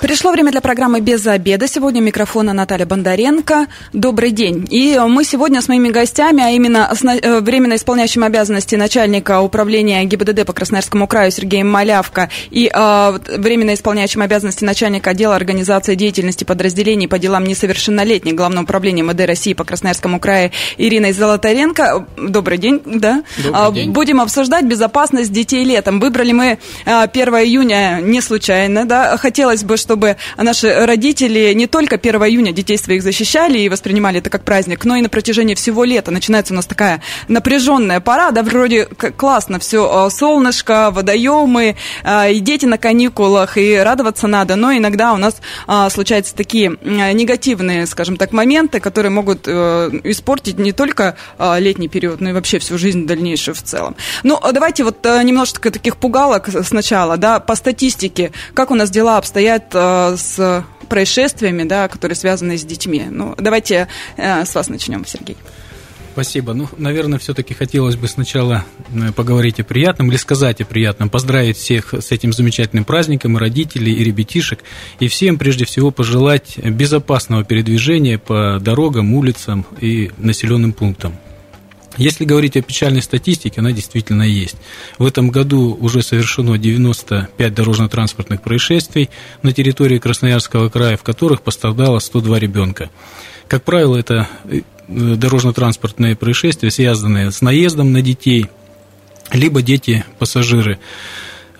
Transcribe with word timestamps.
Пришло 0.00 0.30
время 0.30 0.52
для 0.52 0.60
программы 0.60 1.00
«Без 1.00 1.26
обеда». 1.26 1.66
Сегодня 1.66 2.00
микрофона 2.00 2.52
Наталья 2.52 2.86
Бондаренко. 2.86 3.66
Добрый 3.92 4.30
день. 4.30 4.64
И 4.70 4.96
мы 4.96 5.24
сегодня 5.24 5.60
с 5.60 5.66
моими 5.66 5.88
гостями, 5.88 6.40
а 6.40 6.50
именно 6.50 6.92
э, 7.20 7.40
временно 7.40 7.74
исполняющим 7.74 8.22
обязанности 8.22 8.76
начальника 8.76 9.40
управления 9.40 10.04
ГИБДД 10.04 10.46
по 10.46 10.52
Красноярскому 10.52 11.08
краю 11.08 11.32
Сергеем 11.32 11.68
Малявко 11.68 12.30
и 12.50 12.70
э, 12.72 13.18
временно 13.38 13.74
исполняющим 13.74 14.22
обязанности 14.22 14.62
начальника 14.62 15.10
отдела 15.10 15.34
организации 15.34 15.96
деятельности 15.96 16.44
подразделений 16.44 17.08
по 17.08 17.18
делам 17.18 17.42
несовершеннолетних 17.42 18.36
Главного 18.36 18.62
управления 18.62 19.02
МВД 19.02 19.26
России 19.26 19.52
по 19.52 19.64
Красноярскому 19.64 20.20
краю 20.20 20.52
Ириной 20.76 21.10
Золотаренко. 21.10 22.06
Добрый 22.16 22.58
день. 22.58 22.80
Да. 22.84 23.24
Добрый 23.36 23.52
а, 23.52 23.72
день. 23.72 23.90
Будем 23.90 24.20
обсуждать 24.20 24.64
безопасность 24.64 25.32
детей 25.32 25.64
летом. 25.64 25.98
Выбрали 25.98 26.30
мы 26.30 26.58
1 26.84 27.34
э, 27.34 27.44
июня 27.44 27.98
не 28.00 28.20
случайно. 28.20 28.84
Да. 28.84 29.16
Хотелось 29.16 29.64
бы, 29.64 29.76
чтобы 29.76 29.87
наши 30.36 30.86
родители 30.86 31.52
не 31.54 31.66
только 31.66 31.96
1 31.96 32.16
июня 32.24 32.52
детей 32.52 32.78
своих 32.78 33.02
защищали 33.02 33.58
и 33.58 33.68
воспринимали 33.68 34.18
это 34.18 34.30
как 34.30 34.44
праздник, 34.44 34.84
но 34.84 34.96
и 34.96 35.02
на 35.02 35.08
протяжении 35.08 35.54
всего 35.54 35.84
лета 35.84 36.10
начинается 36.10 36.52
у 36.52 36.56
нас 36.56 36.66
такая 36.66 37.02
напряженная 37.28 38.00
пора, 38.00 38.30
да, 38.30 38.42
вроде 38.42 38.86
классно 38.86 39.58
все, 39.58 39.88
а, 39.90 40.10
солнышко, 40.10 40.90
водоемы, 40.90 41.76
а, 42.04 42.28
и 42.28 42.40
дети 42.40 42.66
на 42.66 42.78
каникулах, 42.78 43.56
и 43.56 43.76
радоваться 43.76 44.26
надо, 44.26 44.56
но 44.56 44.76
иногда 44.76 45.12
у 45.12 45.16
нас 45.16 45.36
а, 45.66 45.88
случаются 45.90 46.34
такие 46.34 46.76
негативные, 46.82 47.86
скажем 47.86 48.16
так, 48.16 48.32
моменты, 48.32 48.80
которые 48.80 49.10
могут 49.10 49.44
э, 49.46 49.90
испортить 50.04 50.58
не 50.58 50.72
только 50.72 51.16
летний 51.58 51.88
период, 51.88 52.20
но 52.20 52.30
и 52.30 52.32
вообще 52.32 52.58
всю 52.58 52.78
жизнь 52.78 53.06
дальнейшую 53.06 53.54
в 53.54 53.62
целом. 53.62 53.96
Ну, 54.22 54.40
давайте 54.52 54.84
вот 54.84 55.04
э, 55.04 55.22
немножечко 55.22 55.70
таких 55.70 55.96
пугалок 55.96 56.48
сначала, 56.64 57.16
да, 57.16 57.40
по 57.40 57.54
статистике, 57.54 58.32
как 58.54 58.70
у 58.70 58.74
нас 58.74 58.90
дела 58.90 59.18
обстоят 59.18 59.74
Э, 59.78 60.16
с 60.16 60.64
происшествиями, 60.88 61.64
да, 61.64 61.86
которые 61.86 62.16
связаны 62.16 62.56
с 62.56 62.64
детьми. 62.64 63.04
Ну, 63.10 63.34
давайте 63.36 63.88
э, 64.16 64.44
с 64.44 64.54
вас 64.54 64.68
начнем, 64.68 65.04
Сергей. 65.04 65.36
Спасибо. 66.12 66.54
Ну, 66.54 66.66
наверное, 66.78 67.18
все-таки 67.18 67.52
хотелось 67.52 67.96
бы 67.96 68.08
сначала 68.08 68.64
э, 68.90 69.12
поговорить 69.12 69.60
о 69.60 69.64
приятном 69.64 70.08
или 70.08 70.16
сказать 70.16 70.60
о 70.62 70.64
приятном, 70.64 71.10
поздравить 71.10 71.58
всех 71.58 71.92
с 71.92 72.10
этим 72.10 72.32
замечательным 72.32 72.84
праздником, 72.84 73.36
и 73.36 73.40
родителей, 73.40 73.92
и 73.92 74.02
ребятишек, 74.02 74.60
и 74.98 75.08
всем 75.08 75.38
прежде 75.38 75.66
всего 75.66 75.90
пожелать 75.90 76.58
безопасного 76.58 77.44
передвижения 77.44 78.18
по 78.18 78.58
дорогам, 78.60 79.12
улицам 79.14 79.66
и 79.80 80.10
населенным 80.16 80.72
пунктам. 80.72 81.14
Если 81.98 82.24
говорить 82.24 82.56
о 82.56 82.62
печальной 82.62 83.02
статистике, 83.02 83.60
она 83.60 83.72
действительно 83.72 84.22
есть. 84.22 84.56
В 84.98 85.04
этом 85.04 85.30
году 85.30 85.76
уже 85.80 86.02
совершено 86.02 86.56
95 86.56 87.54
дорожно-транспортных 87.54 88.40
происшествий 88.40 89.10
на 89.42 89.52
территории 89.52 89.98
Красноярского 89.98 90.68
края, 90.68 90.96
в 90.96 91.02
которых 91.02 91.42
пострадало 91.42 91.98
102 91.98 92.38
ребенка. 92.38 92.88
Как 93.48 93.64
правило, 93.64 93.96
это 93.96 94.28
э, 94.44 94.60
дорожно-транспортные 94.86 96.14
происшествия, 96.14 96.70
связанные 96.70 97.32
с 97.32 97.42
наездом 97.42 97.92
на 97.92 98.00
детей, 98.00 98.46
либо 99.32 99.60
дети-пассажиры. 99.60 100.78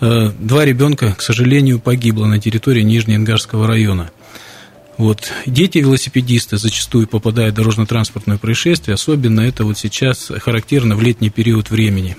Э, 0.01 0.31
два 0.39 0.65
ребенка, 0.65 1.17
к 1.19 1.23
сожалению, 1.23 1.81
погибло 1.81 2.27
на 2.27 2.39
территории 2.39 2.83
Нижнеингарского 2.83 3.67
района. 3.67 4.13
Вот. 4.99 5.33
Дети-велосипедисты 5.47 6.59
зачастую 6.59 7.07
попадают 7.07 7.55
в 7.55 7.57
дорожно-транспортное 7.57 8.37
происшествие, 8.37 8.95
особенно 8.95 9.41
это 9.41 9.65
вот 9.65 9.79
сейчас 9.79 10.31
характерно 10.43 10.97
в 10.97 11.03
летний 11.03 11.31
период 11.31 11.71
времени. 11.71 12.17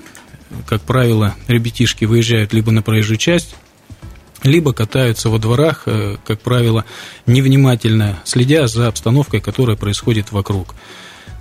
Как 0.66 0.81
правило, 0.81 1.35
ребятишки 1.47 2.05
выезжают 2.05 2.53
либо 2.53 2.72
на 2.72 2.81
проезжую 2.81 3.17
часть, 3.17 3.56
либо 4.44 4.72
катаются 4.72 5.29
во 5.29 5.40
дворах, 5.40 5.84
э, 5.85 6.16
как 6.25 6.40
правило, 6.40 6.85
невнимательно 7.25 8.22
следя 8.23 8.67
за 8.67 8.88
обстановкой, 8.88 9.41
которая 9.41 9.75
происходит 9.75 10.31
вокруг. 10.31 10.73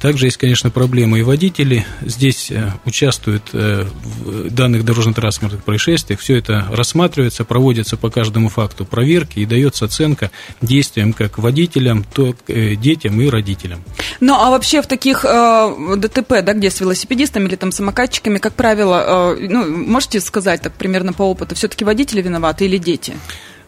Также 0.00 0.26
есть, 0.26 0.36
конечно, 0.36 0.70
проблемы 0.70 1.18
и 1.18 1.22
водители. 1.22 1.86
Здесь 2.02 2.50
э, 2.50 2.70
участвуют 2.84 3.50
э, 3.52 3.84
в 3.84 4.50
данных 4.50 4.84
дорожно-транспортных 4.84 5.64
происшествиях. 5.64 6.20
Все 6.20 6.36
это 6.36 6.66
рассматривается, 6.70 7.44
проводится 7.44 7.96
по 7.96 8.10
каждому 8.10 8.48
факту 8.48 8.84
проверки 8.84 9.40
и 9.40 9.46
дается 9.46 9.86
оценка 9.86 10.30
действиям 10.60 11.12
как 11.12 11.38
водителям, 11.38 12.04
то 12.04 12.34
э, 12.46 12.76
детям 12.76 13.20
и 13.20 13.28
родителям. 13.28 13.82
Ну, 14.20 14.34
а 14.34 14.50
вообще 14.50 14.82
в 14.82 14.86
таких 14.86 15.24
э, 15.24 15.96
ДТП, 15.96 16.42
да, 16.42 16.52
где 16.52 16.70
с 16.70 16.80
велосипедистами 16.80 17.48
или 17.48 17.56
там 17.56 17.72
самокатчиками, 17.72 18.38
как 18.38 18.54
правило, 18.54 19.34
э, 19.36 19.48
ну, 19.48 19.66
можете 19.66 20.20
сказать 20.20 20.62
так 20.62 20.74
примерно 20.74 21.12
по 21.12 21.22
опыту, 21.22 21.54
все-таки 21.54 21.84
водители 21.84 22.22
виноваты 22.22 22.66
или 22.66 22.78
дети? 22.78 23.14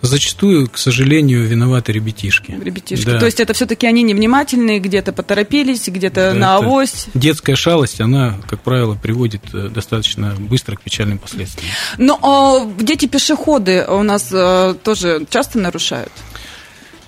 Зачастую, 0.02 0.68
к 0.68 0.78
сожалению, 0.78 1.46
виноваты 1.46 1.92
ребятишки. 1.92 2.52
Ребятишки. 2.52 3.04
Да. 3.04 3.18
То 3.18 3.26
есть 3.26 3.40
это 3.40 3.52
все-таки 3.52 3.86
они 3.86 4.02
невнимательные, 4.02 4.80
где-то 4.80 5.12
поторопились, 5.12 5.88
где-то 5.88 6.32
да, 6.32 6.34
на 6.34 6.56
авось. 6.56 7.06
Детская 7.14 7.56
шалость, 7.56 8.00
она, 8.00 8.36
как 8.48 8.60
правило, 8.60 8.94
приводит 8.94 9.42
э, 9.52 9.68
достаточно 9.68 10.34
быстро 10.38 10.76
к 10.76 10.82
печальным 10.82 11.18
последствиям. 11.18 11.70
Но 11.98 12.18
а 12.22 12.82
дети-пешеходы 12.82 13.84
у 13.86 14.02
нас 14.02 14.28
а, 14.32 14.74
тоже 14.74 15.26
часто 15.28 15.58
нарушают? 15.58 16.12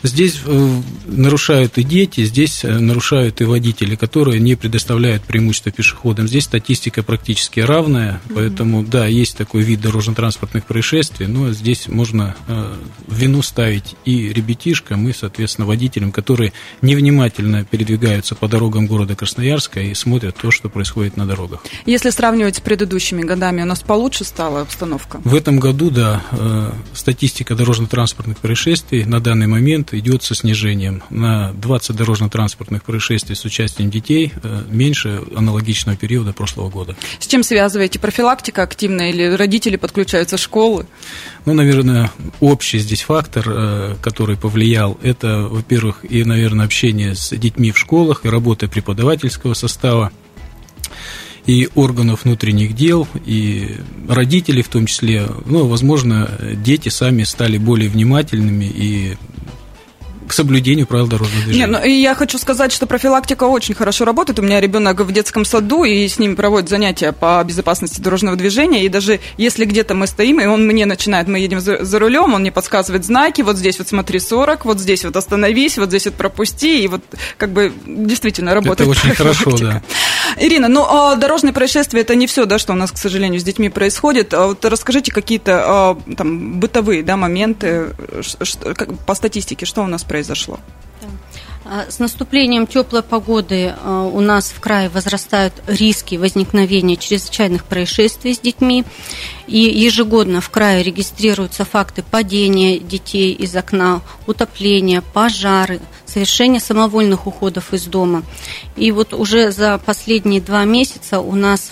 Здесь 0.03 0.41
э, 0.45 0.81
нарушают 1.07 1.79
и 1.79 1.85
дети, 1.85 2.25
здесь 2.25 2.65
э, 2.65 2.79
нарушают 2.79 3.41
и 3.41 3.45
водители, 3.45 3.95
которые 3.95 4.41
не 4.41 4.57
предоставляют 4.57 5.23
преимущество 5.23 5.71
пешеходам. 5.71 6.27
Здесь 6.27 6.45
статистика 6.45 7.03
практически 7.05 7.61
равная, 7.61 8.21
поэтому, 8.35 8.83
да, 8.83 9.07
есть 9.07 9.37
такой 9.37 9.63
вид 9.63 9.81
дорожно-транспортных 9.81 10.65
происшествий, 10.65 11.29
но 11.29 11.53
здесь 11.53 11.87
можно 11.87 12.35
э, 12.49 12.75
вину 13.07 13.43
ставить 13.43 13.95
и 14.05 14.33
ребятишкам, 14.33 15.09
и, 15.09 15.13
соответственно, 15.13 15.67
водителям, 15.69 16.11
которые 16.11 16.53
невнимательно 16.81 17.65
передвигаются 17.65 18.35
по 18.35 18.49
дорогам 18.49 18.89
города 18.89 19.15
Красноярска 19.15 19.81
и 19.81 19.95
смотрят 19.95 20.37
то, 20.37 20.51
что 20.51 20.69
происходит 20.69 21.17
на 21.17 21.27
дорогах. 21.27 21.61
Если 21.87 22.11
сравнивать 22.11 22.57
с 22.57 22.61
предыдущими 22.61 23.23
годами, 23.23 23.63
у 23.63 23.67
нас 23.67 23.81
получше 23.81 24.25
стала 24.25 24.63
обстановка? 24.63 25.21
В 25.23 25.35
этом 25.35 25.61
году, 25.61 25.91
да, 25.91 26.23
статистика 26.93 27.55
дорожно-транспортных 27.55 28.39
происшествий 28.39 29.05
на 29.05 29.21
данный 29.21 29.47
момент 29.47 29.92
идет 29.99 30.23
со 30.23 30.35
снижением. 30.35 31.03
На 31.11 31.53
20 31.53 31.97
дорожно-транспортных 31.97 32.83
происшествий 32.83 33.37
с 33.37 33.45
участием 33.45 33.91
детей 33.91 34.33
э, 34.43 34.63
меньше 34.69 35.23
аналогичного 35.35 35.97
периода 35.97 36.33
прошлого 36.33 36.71
года. 36.71 36.97
С 37.19 37.27
чем 37.27 37.43
связываете? 37.43 37.99
Профилактика 37.99 38.63
активная 38.63 39.11
или 39.11 39.35
родители 39.35 39.77
подключаются 39.77 40.37
школы? 40.37 40.87
Ну, 41.45 41.55
наверное, 41.55 42.11
общий 42.41 42.79
здесь 42.79 43.03
фактор, 43.03 43.45
э, 43.49 43.97
который 44.01 44.37
повлиял, 44.37 44.99
это, 45.03 45.49
во-первых, 45.51 46.05
и, 46.09 46.25
наверное, 46.25 46.65
общение 46.65 47.15
с 47.15 47.37
детьми 47.37 47.73
в 47.73 47.79
школах 47.79 48.25
и 48.25 48.29
работа 48.29 48.69
преподавательского 48.69 49.55
состава 49.55 50.13
и 51.47 51.69
органов 51.75 52.25
внутренних 52.25 52.75
дел, 52.75 53.09
и 53.27 53.77
родителей 54.09 54.63
в 54.63 54.69
том 54.69 54.87
числе. 54.87 55.27
Ну, 55.45 55.67
возможно, 55.67 56.31
дети 56.57 56.89
сами 56.89 57.25
стали 57.25 57.59
более 57.59 57.89
внимательными 57.89 58.65
и 58.65 59.17
к 60.29 60.33
соблюдению 60.33 60.87
правил 60.87 61.07
дорожного 61.07 61.45
движения. 61.45 61.67
Нет, 61.67 61.71
ну, 61.71 61.85
я 61.87 62.15
хочу 62.15 62.39
сказать, 62.39 62.73
что 62.73 62.87
профилактика 62.87 63.45
очень 63.45 63.75
хорошо 63.75 64.05
работает. 64.05 64.39
У 64.39 64.43
меня 64.43 64.61
ребенок 64.61 65.01
в 65.01 65.13
детском 65.13 65.45
саду, 65.45 65.85
и 65.85 66.07
с 66.09 66.19
ним 66.19 66.37
проводят 66.37 66.69
занятия 66.69 67.13
по 67.13 67.43
безопасности 67.45 68.01
дорожного 68.01 68.37
движения. 68.37 68.85
И 68.85 68.89
даже 68.89 69.21
если 69.37 69.65
где-то 69.65 69.95
мы 69.95 70.07
стоим, 70.07 70.41
и 70.41 70.47
он 70.47 70.67
мне 70.67 70.87
начинает, 70.87 71.29
мы 71.29 71.39
едем 71.39 71.61
за, 71.61 71.85
за 71.85 71.99
рулем, 71.99 72.35
он 72.35 72.43
мне 72.43 72.53
подсказывает 72.53 73.05
знаки, 73.05 73.43
вот 73.43 73.57
здесь 73.57 73.79
вот 73.79 73.89
смотри 73.89 74.19
40, 74.19 74.65
вот 74.65 74.81
здесь 74.81 75.05
вот 75.05 75.17
остановись, 75.17 75.79
вот 75.79 75.89
здесь 75.89 76.07
вот 76.07 76.15
пропусти, 76.15 76.83
и 76.85 76.89
вот 76.89 77.03
как 77.37 77.51
бы 77.51 77.73
действительно 77.87 78.55
работает 78.55 78.89
Это 78.89 78.91
очень 78.91 79.15
хорошо, 79.15 79.57
да. 79.57 79.83
Ирина, 80.39 80.69
ну 80.69 80.85
а 80.89 81.17
дорожные 81.17 81.53
происшествия 81.53 82.01
это 82.01 82.15
не 82.15 82.27
все, 82.27 82.47
да, 82.47 82.59
что 82.59 82.73
у 82.73 82.77
нас, 82.77 82.91
к 82.91 82.97
сожалению, 82.97 83.41
с 83.41 83.45
детьми 83.45 83.69
происходит. 83.69 84.35
А 84.35 84.47
вот 84.49 84.65
расскажите 84.65 85.13
какие-то 85.13 85.63
а, 85.65 85.99
там 86.17 86.61
бытовые 86.61 87.03
да, 87.03 87.17
моменты 87.17 87.91
что, 88.21 88.75
как, 88.75 88.99
по 88.99 89.15
статистике, 89.15 89.67
что 89.67 89.83
у 89.83 89.87
нас 89.87 90.05
произошло? 90.13 90.61
А, 91.65 91.87
с 91.89 91.99
наступлением 91.99 92.67
теплой 92.67 93.03
погоды 93.03 93.73
а, 93.75 94.03
у 94.05 94.21
нас 94.21 94.51
в 94.51 94.61
крае 94.61 94.91
возрастают 94.91 95.55
риски 95.67 96.17
возникновения 96.17 96.97
чрезвычайных 96.97 97.65
происшествий 97.65 98.35
с 98.35 98.39
детьми. 98.39 98.85
И 99.47 99.59
ежегодно 99.59 100.43
в 100.43 100.51
крае 100.51 100.83
регистрируются 100.83 101.65
факты 101.65 102.03
падения 102.03 102.79
детей 102.79 103.33
из 103.33 103.57
окна, 103.57 104.03
утопления, 104.27 105.01
пожары, 105.01 105.81
совершения 106.05 106.61
самовольных 106.61 107.27
уходов 107.27 107.73
из 107.73 107.85
дома. 107.87 108.23
И 108.77 108.93
вот 108.93 109.15
уже 109.15 109.51
за 109.51 109.79
последние 109.79 110.43
два 110.43 110.67
месяца 110.67 111.21
у 111.21 111.35
нас 111.35 111.71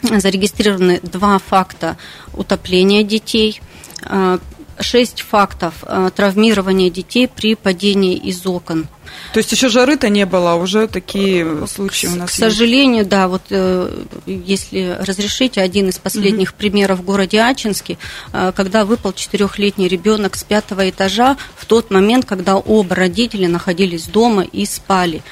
зарегистрированы 0.00 1.00
два 1.02 1.40
факта 1.40 1.96
утопления 2.34 3.02
детей, 3.02 3.60
а, 4.04 4.38
шесть 4.80 5.22
фактов 5.22 5.74
э, 5.82 6.10
травмирования 6.14 6.90
детей 6.90 7.28
при 7.28 7.54
падении 7.54 8.16
из 8.16 8.46
окон. 8.46 8.86
То 9.32 9.38
есть 9.38 9.52
еще 9.52 9.68
жары-то 9.68 10.08
не 10.08 10.26
было, 10.26 10.52
а 10.52 10.54
уже 10.56 10.88
такие 10.88 11.66
случаи 11.66 12.06
у 12.06 12.16
нас. 12.16 12.30
К 12.30 12.34
сожалению, 12.34 12.98
есть. 12.98 13.08
да, 13.08 13.28
вот 13.28 13.42
э, 13.50 14.04
если 14.26 14.96
разрешите, 15.00 15.60
один 15.60 15.88
из 15.88 15.98
последних 15.98 16.50
угу. 16.50 16.58
примеров 16.58 17.00
в 17.00 17.04
городе 17.04 17.40
Ачинске, 17.40 17.98
э, 18.32 18.52
когда 18.54 18.84
выпал 18.84 19.12
четырехлетний 19.12 19.88
ребенок 19.88 20.36
с 20.36 20.44
пятого 20.44 20.88
этажа 20.88 21.36
в 21.56 21.66
тот 21.66 21.90
момент, 21.90 22.24
когда 22.24 22.56
оба 22.56 22.94
родителя 22.94 23.48
находились 23.48 24.06
дома 24.06 24.42
и 24.42 24.66
спали. 24.66 25.22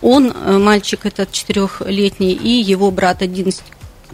Он, 0.00 0.32
мальчик 0.62 1.04
этот 1.04 1.32
четырехлетний, 1.32 2.32
и 2.32 2.48
его 2.48 2.90
брат 2.90 3.22
11 3.22 3.62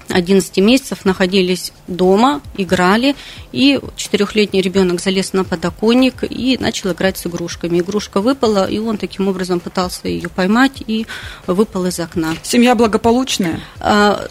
11 0.08 0.58
месяцев 0.58 1.04
находились 1.04 1.72
дома, 1.86 2.40
играли, 2.56 3.14
и 3.52 3.80
четырехлетний 3.96 4.60
ребенок 4.60 5.00
залез 5.00 5.32
на 5.32 5.44
подоконник 5.44 6.24
и 6.28 6.56
начал 6.58 6.92
играть 6.92 7.18
с 7.18 7.26
игрушками. 7.26 7.80
Игрушка 7.80 8.20
выпала, 8.20 8.68
и 8.68 8.78
он 8.78 8.98
таким 8.98 9.28
образом 9.28 9.60
пытался 9.60 10.08
ее 10.08 10.28
поймать 10.28 10.82
и 10.86 11.06
выпал 11.46 11.86
из 11.86 12.00
окна. 12.00 12.34
Семья 12.42 12.74
благополучная? 12.74 13.60
А, 13.80 14.26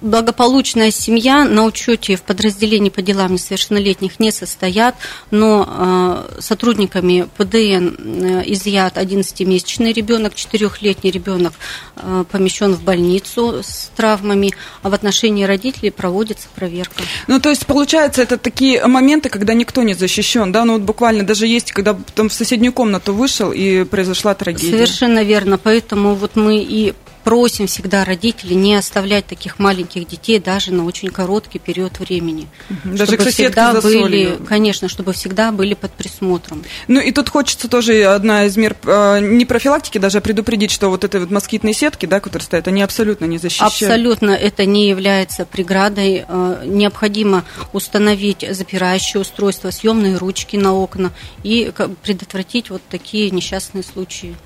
благополучная 0.00 0.90
семья 0.90 1.44
на 1.44 1.64
учете 1.64 2.16
в 2.16 2.22
подразделении 2.22 2.90
по 2.90 3.02
делам 3.02 3.32
несовершеннолетних 3.32 4.20
не 4.20 4.30
состоят, 4.30 4.94
но 5.30 5.66
а, 5.68 6.30
сотрудниками 6.38 7.28
ПДН 7.36 7.54
э, 7.98 8.42
изъят 8.46 8.96
11-месячный 8.96 9.92
ребенок, 9.92 10.34
4-летний 10.34 11.10
ребенок 11.10 11.52
а, 11.96 12.24
помещен 12.24 12.74
в 12.74 12.82
больницу 12.82 13.62
с 13.62 13.90
травмами, 13.96 14.54
а 14.82 14.90
в 14.90 14.94
отношении 14.94 15.44
родителей 15.44 15.90
проводится 15.90 16.48
проверка. 16.54 17.02
Ну, 17.26 17.40
то 17.40 17.50
есть, 17.50 17.66
получается, 17.66 18.22
это 18.22 18.38
такие 18.38 18.86
моменты, 18.86 19.28
когда 19.28 19.54
никто 19.54 19.82
не 19.82 19.94
защищен, 19.94 20.52
да? 20.52 20.64
Ну, 20.64 20.74
вот 20.74 20.82
буквально 20.82 21.24
даже 21.24 21.46
есть, 21.46 21.72
когда 21.72 21.96
там 22.14 22.28
в 22.28 22.32
соседнюю 22.32 22.72
комнату 22.72 23.14
вышел 23.14 23.52
и 23.52 23.84
произошла 23.84 24.34
трагедия. 24.34 24.70
Совершенно 24.70 25.22
верно. 25.22 25.58
Поэтому 25.58 26.14
вот 26.14 26.36
мы 26.36 26.58
и 26.58 26.94
просим 27.24 27.66
всегда 27.66 28.04
родителей 28.04 28.54
не 28.54 28.76
оставлять 28.76 29.26
таких 29.26 29.58
маленьких 29.58 30.06
детей 30.06 30.38
даже 30.38 30.72
на 30.72 30.84
очень 30.84 31.08
короткий 31.08 31.58
период 31.58 31.98
времени. 31.98 32.46
Даже 32.84 33.14
чтобы 33.14 33.30
всегда 33.30 33.80
были, 33.80 34.38
конечно, 34.46 34.88
чтобы 34.88 35.14
всегда 35.14 35.50
были 35.50 35.74
под 35.74 35.92
присмотром. 35.92 36.62
Ну 36.86 37.00
и 37.00 37.10
тут 37.10 37.30
хочется 37.30 37.68
тоже 37.68 38.04
одна 38.04 38.44
из 38.44 38.56
мер 38.56 38.76
а, 38.84 39.18
не 39.18 39.46
профилактики, 39.46 39.98
даже 39.98 40.18
а 40.18 40.20
предупредить, 40.20 40.70
что 40.70 40.90
вот 40.90 41.02
эти 41.02 41.16
вот 41.16 41.30
москитные 41.30 41.72
сетки, 41.72 42.06
да, 42.06 42.20
которые 42.20 42.44
стоят, 42.44 42.68
они 42.68 42.82
абсолютно 42.82 43.24
не 43.24 43.38
защищают. 43.38 43.72
Абсолютно 43.72 44.30
это 44.30 44.66
не 44.66 44.88
является 44.88 45.46
преградой. 45.46 46.24
А, 46.28 46.62
необходимо 46.64 47.44
установить 47.72 48.46
запирающее 48.48 49.20
устройство, 49.20 49.70
съемные 49.70 50.18
ручки 50.18 50.56
на 50.56 50.74
окна 50.74 51.12
и 51.42 51.72
предотвратить 52.02 52.68
вот 52.68 52.82
такие 52.90 53.30
несчастные 53.30 53.82
случаи. 53.82 54.36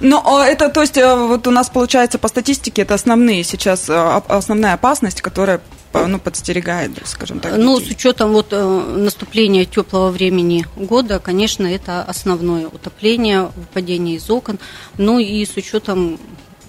Ну, 0.00 0.22
а 0.24 0.44
это, 0.44 0.68
то 0.68 0.82
есть, 0.82 0.96
вот 0.96 1.46
у 1.46 1.50
нас 1.50 1.70
получается 1.70 1.85
получается, 1.86 2.18
по 2.18 2.26
статистике, 2.26 2.82
это 2.82 2.94
основные 2.94 3.44
сейчас, 3.44 3.88
э, 3.88 4.20
основная 4.26 4.74
опасность, 4.74 5.22
которая 5.22 5.60
ну, 5.92 6.18
подстерегает, 6.18 6.90
скажем 7.04 7.38
так. 7.38 7.56
Ну, 7.56 7.78
с 7.78 7.88
учетом 7.88 8.32
вот 8.32 8.48
э, 8.50 8.96
наступления 8.96 9.64
теплого 9.64 10.10
времени 10.10 10.66
года, 10.74 11.20
конечно, 11.20 11.64
это 11.64 12.02
основное 12.02 12.66
утопление, 12.66 13.52
выпадение 13.54 14.16
из 14.16 14.28
окон. 14.28 14.58
Ну 14.98 15.20
и 15.20 15.46
с 15.46 15.56
учетом 15.56 16.18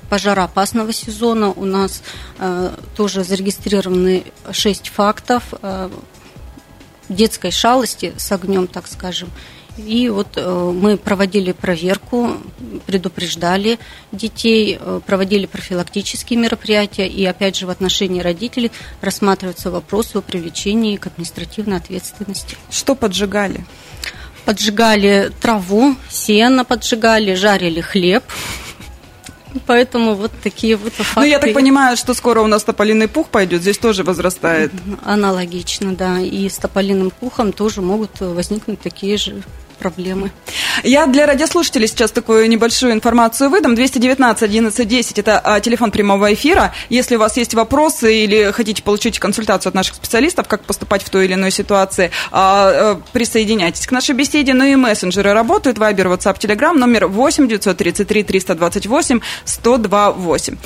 пожароопасного 0.07 0.93
сезона 0.93 1.49
у 1.49 1.65
нас 1.65 2.03
э, 2.37 2.75
тоже 2.95 3.23
зарегистрированы 3.23 4.23
6 4.51 4.89
фактов 4.89 5.45
э, 5.63 5.89
детской 7.09 7.49
шалости 7.49 8.13
с 8.17 8.31
огнем, 8.31 8.67
так 8.67 8.87
скажем. 8.87 9.29
И 9.77 10.09
вот 10.09 10.29
э, 10.35 10.71
мы 10.73 10.97
проводили 10.97 11.51
проверку, 11.51 12.37
предупреждали 12.87 13.77
детей, 14.11 14.77
э, 14.79 15.01
проводили 15.05 15.45
профилактические 15.45 16.39
мероприятия, 16.39 17.07
и 17.07 17.23
опять 17.25 17.55
же 17.55 17.67
в 17.67 17.69
отношении 17.69 18.21
родителей 18.21 18.71
рассматриваются 19.01 19.69
вопросы 19.69 20.17
о 20.17 20.21
привлечении 20.21 20.97
к 20.97 21.07
административной 21.07 21.77
ответственности. 21.77 22.57
Что 22.71 22.95
поджигали? 22.95 23.65
Поджигали 24.45 25.31
траву, 25.41 25.95
сено 26.09 26.65
поджигали, 26.65 27.35
жарили 27.35 27.81
хлеб. 27.81 28.23
Поэтому 29.65 30.15
вот 30.15 30.31
такие 30.43 30.75
вот 30.75 30.93
факты. 30.93 31.19
Ну, 31.19 31.25
я 31.25 31.39
так 31.39 31.53
понимаю, 31.53 31.97
что 31.97 32.13
скоро 32.13 32.41
у 32.41 32.47
нас 32.47 32.63
тополиный 32.63 33.07
пух 33.07 33.29
пойдет, 33.29 33.61
здесь 33.61 33.77
тоже 33.77 34.03
возрастает. 34.03 34.71
Аналогично, 35.03 35.95
да. 35.95 36.19
И 36.19 36.49
с 36.49 36.57
тополиным 36.57 37.11
пухом 37.11 37.51
тоже 37.51 37.81
могут 37.81 38.19
возникнуть 38.19 38.81
такие 38.81 39.17
же 39.17 39.43
проблемы. 39.77 40.31
Я 40.83 41.07
для 41.07 41.25
радиослушателей 41.25 41.87
сейчас 41.87 42.11
такую 42.11 42.49
небольшую 42.49 42.93
информацию 42.93 43.49
выдам. 43.49 43.75
219 43.75 44.43
11 44.43 44.87
10– 44.87 45.19
это 45.19 45.39
а, 45.39 45.59
телефон 45.59 45.91
прямого 45.91 46.33
эфира. 46.33 46.73
Если 46.89 47.15
у 47.15 47.19
вас 47.19 47.37
есть 47.37 47.53
вопросы 47.53 48.23
или 48.23 48.51
хотите 48.51 48.83
получить 48.83 49.19
консультацию 49.19 49.69
от 49.69 49.75
наших 49.75 49.95
специалистов, 49.95 50.47
как 50.47 50.63
поступать 50.63 51.03
в 51.03 51.09
той 51.09 51.25
или 51.25 51.33
иной 51.33 51.51
ситуации, 51.51 52.11
а, 52.31 52.69
а, 52.69 53.01
присоединяйтесь 53.11 53.87
к 53.87 53.91
нашей 53.91 54.15
беседе. 54.15 54.53
Ну 54.53 54.65
и 54.65 54.75
мессенджеры 54.75 55.33
работают. 55.33 55.77
Вайбер, 55.77 56.07
WhatsApp, 56.07 56.39
Telegram, 56.39 56.73
номер 56.73 57.07
8 57.07 57.47
933 57.47 58.23
328 58.23 59.19
1028. 59.43 60.57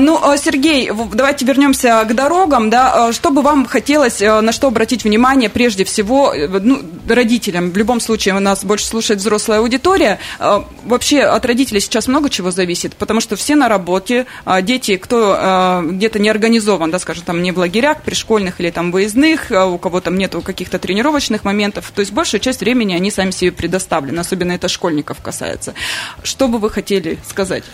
Ну, 0.00 0.20
Сергей, 0.36 0.90
давайте 1.12 1.44
вернемся 1.44 2.04
к 2.08 2.14
дорогам. 2.14 2.70
Да? 2.70 3.12
Что 3.12 3.30
бы 3.30 3.42
вам 3.42 3.66
хотелось, 3.66 4.20
на 4.20 4.52
что 4.52 4.68
обратить 4.68 5.04
внимание 5.04 5.50
прежде 5.50 5.84
всего 5.84 6.32
э, 6.32 6.48
ну, 6.48 6.82
родителям? 7.08 7.70
В 7.70 7.76
любом 7.76 8.00
случае, 8.00 8.07
у 8.08 8.40
нас 8.40 8.64
больше 8.64 8.86
слушает 8.86 9.20
взрослая 9.20 9.58
аудитория. 9.58 10.18
А, 10.38 10.66
вообще 10.84 11.22
от 11.22 11.44
родителей 11.44 11.80
сейчас 11.80 12.08
много 12.08 12.30
чего 12.30 12.50
зависит, 12.50 12.94
потому 12.94 13.20
что 13.20 13.36
все 13.36 13.54
на 13.54 13.68
работе, 13.68 14.26
а, 14.44 14.62
дети, 14.62 14.96
кто 14.96 15.34
а, 15.36 15.82
где-то 15.82 16.18
не 16.18 16.28
организован, 16.28 16.90
да, 16.90 16.98
скажем, 16.98 17.24
там 17.24 17.42
не 17.42 17.52
в 17.52 17.58
лагерях, 17.58 18.02
при 18.02 18.14
школьных 18.14 18.60
или 18.60 18.70
там 18.70 18.92
выездных, 18.92 19.50
у 19.50 19.78
кого 19.78 20.00
там 20.00 20.16
нету 20.16 20.40
каких-то 20.40 20.78
тренировочных 20.78 21.44
моментов, 21.44 21.92
то 21.94 22.00
есть 22.00 22.12
большую 22.12 22.40
часть 22.40 22.60
времени 22.60 22.94
они 22.94 23.10
сами 23.10 23.30
себе 23.30 23.52
предоставлены, 23.52 24.20
особенно 24.20 24.52
это 24.52 24.68
школьников 24.68 25.20
касается. 25.20 25.74
Что 26.22 26.48
бы 26.48 26.58
вы 26.58 26.70
хотели 26.70 27.18
сказать? 27.28 27.64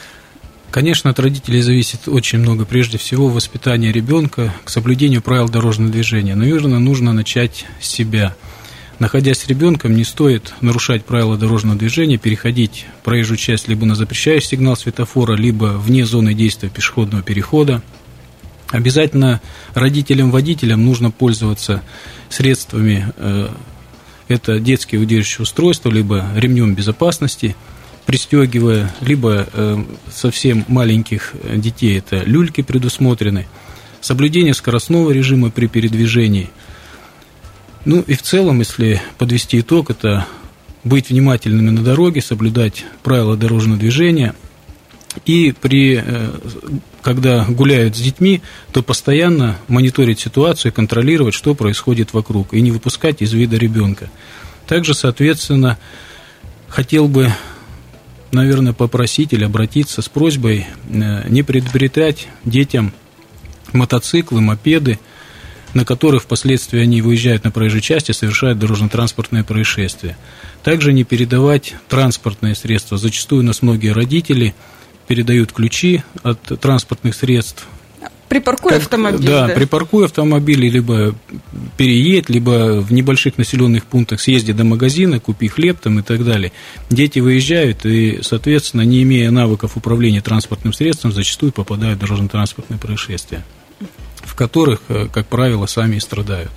Конечно, 0.71 1.11
от 1.11 1.21
родителей 1.21 1.63
зависит 1.63 2.09
очень 2.09 2.41
много. 2.41 2.65
Прежде 2.65 2.99
всего, 2.99 3.29
воспитание 3.29 3.93
ребенка 3.93 4.53
к 4.65 4.71
соблюдению 4.71 5.23
правил 5.23 5.49
дорожного 5.49 5.93
движения. 5.93 6.35
Наверное, 6.35 6.81
нужно 6.81 7.13
начать 7.13 7.65
с 7.81 7.89
себя– 7.89 8.35
Находясь 9.01 9.39
с 9.39 9.49
ребенком, 9.49 9.97
не 9.97 10.05
стоит 10.05 10.55
нарушать 10.61 11.05
правила 11.05 11.37
дорожного 11.37 11.77
движения, 11.77 12.17
переходить 12.17 12.87
проезжую 13.03 13.39
часть 13.39 13.67
либо 13.67 13.87
на 13.87 13.97
запрещающий 13.97 14.51
сигнал 14.51 14.77
светофора, 14.77 15.35
либо 15.35 15.77
вне 15.77 16.07
зоны 16.07 16.33
действия 16.33 16.69
пешеходного 16.69 17.23
перехода. 17.23 17.83
Обязательно 18.71 19.41
родителям-водителям 19.75 20.85
нужно 20.85 21.11
пользоваться 21.11 21.83
средствами, 22.29 23.13
э, 23.17 23.49
это 24.29 24.61
детские 24.61 25.01
удерживающие 25.01 25.43
устройства, 25.43 25.91
либо 25.91 26.27
ремнем 26.37 26.75
безопасности, 26.75 27.57
пристегивая, 28.07 28.95
либо 29.01 29.49
э, 29.53 29.85
совсем 30.13 30.65
маленьких 30.69 31.35
детей, 31.57 31.99
это 31.99 32.23
люльки 32.25 32.63
предусмотрены, 32.63 33.47
соблюдение 34.01 34.55
скоростного 34.55 35.11
режима 35.11 35.51
при 35.51 35.67
передвижении– 35.67 36.49
ну 37.85 38.01
и 38.07 38.15
в 38.15 38.23
целом, 38.23 38.61
если 38.61 39.01
подвести 39.19 39.61
итог, 39.61 39.91
это 39.91 40.27
быть 40.85 41.11
внимательными 41.11 41.71
на 41.71 41.83
дороге, 41.83 42.23
соблюдать 42.23 42.85
правила 43.03 43.37
дорожного 43.37 43.79
движения. 43.79 44.35
И 45.27 45.55
при, 45.59 46.03
э, 46.05 46.31
когда 47.03 47.45
гуляют 47.45 47.97
с 47.97 48.01
детьми, 48.01 48.43
то 48.73 48.83
постоянно 48.83 49.57
мониторить 49.69 50.21
ситуацию 50.21 50.73
контролировать, 50.73 51.35
что 51.35 51.55
происходит 51.55 52.13
вокруг, 52.13 52.53
и 52.53 52.61
не 52.61 52.73
выпускать 52.73 53.23
из 53.23 53.33
вида 53.33 53.57
ребенка. 53.57 54.11
Также, 54.67 54.95
соответственно, 54.95 55.79
хотел 56.69 57.07
бы, 57.07 57.33
наверное, 58.33 58.73
попросить 58.73 59.33
или 59.33 59.45
обратиться 59.45 60.03
с 60.03 60.09
просьбой 60.09 60.67
э, 60.89 61.29
не 61.29 61.43
приобретать 61.43 62.29
детям 62.45 62.93
мотоциклы, 63.73 64.41
мопеды– 64.41 64.99
на 65.75 65.85
которых 65.85 66.23
впоследствии 66.23 66.81
они 66.81 67.03
выезжают 67.03 67.45
на 67.45 67.51
проезжей 67.51 67.81
части, 67.81 68.13
совершают 68.13 68.59
дорожно-транспортное 68.59 69.45
происшествие. 69.45 70.17
Также 70.63 70.93
не 70.93 71.05
передавать 71.05 71.75
транспортные 71.89 72.55
средства. 72.55 72.97
Зачастую 72.97 73.43
у 73.43 73.45
нас 73.45 73.61
многие 73.63 73.93
родители 73.93 74.55
передают 75.07 75.53
ключи 75.53 76.03
от 76.23 76.41
транспортных 76.61 77.15
средств 77.15 77.67
Припаркуй 78.29 78.73
как, 78.73 78.81
автомобиль. 78.81 79.27
Да, 79.27 79.47
да, 79.47 79.55
припаркуй 79.55 80.07
автомобиль, 80.07 80.59
либо 80.59 81.15
переедь, 81.77 82.29
либо 82.29 82.81
в 82.81 82.93
небольших 82.93 83.39
населенных 83.39 83.85
пунктах 83.85 84.21
съезди 84.21 84.53
до 84.53 84.65
магазина, 84.65 85.21
купи 85.21 85.47
хлеб 85.47 85.79
там 85.81 86.01
и 86.01 86.03
так 86.03 86.25
далее. 86.25 86.51
Дети 86.91 87.21
выезжают 87.21 87.87
и, 87.87 88.21
соответственно, 88.23 88.83
не 88.83 89.05
имея 89.05 89.31
навыков 89.31 89.77
управления 89.77 90.21
транспортным 90.21 90.73
средством, 90.73 91.13
зачастую 91.13 91.53
попадают 91.53 91.99
в 91.99 92.01
дорожно-транспортные 92.01 92.79
происшествия 92.79 93.45
в 94.35 94.37
которых, 94.37 94.81
э, 94.89 95.07
как 95.13 95.27
правило, 95.27 95.67
сами 95.67 95.97
и 95.97 96.01
страдают. 96.01 96.51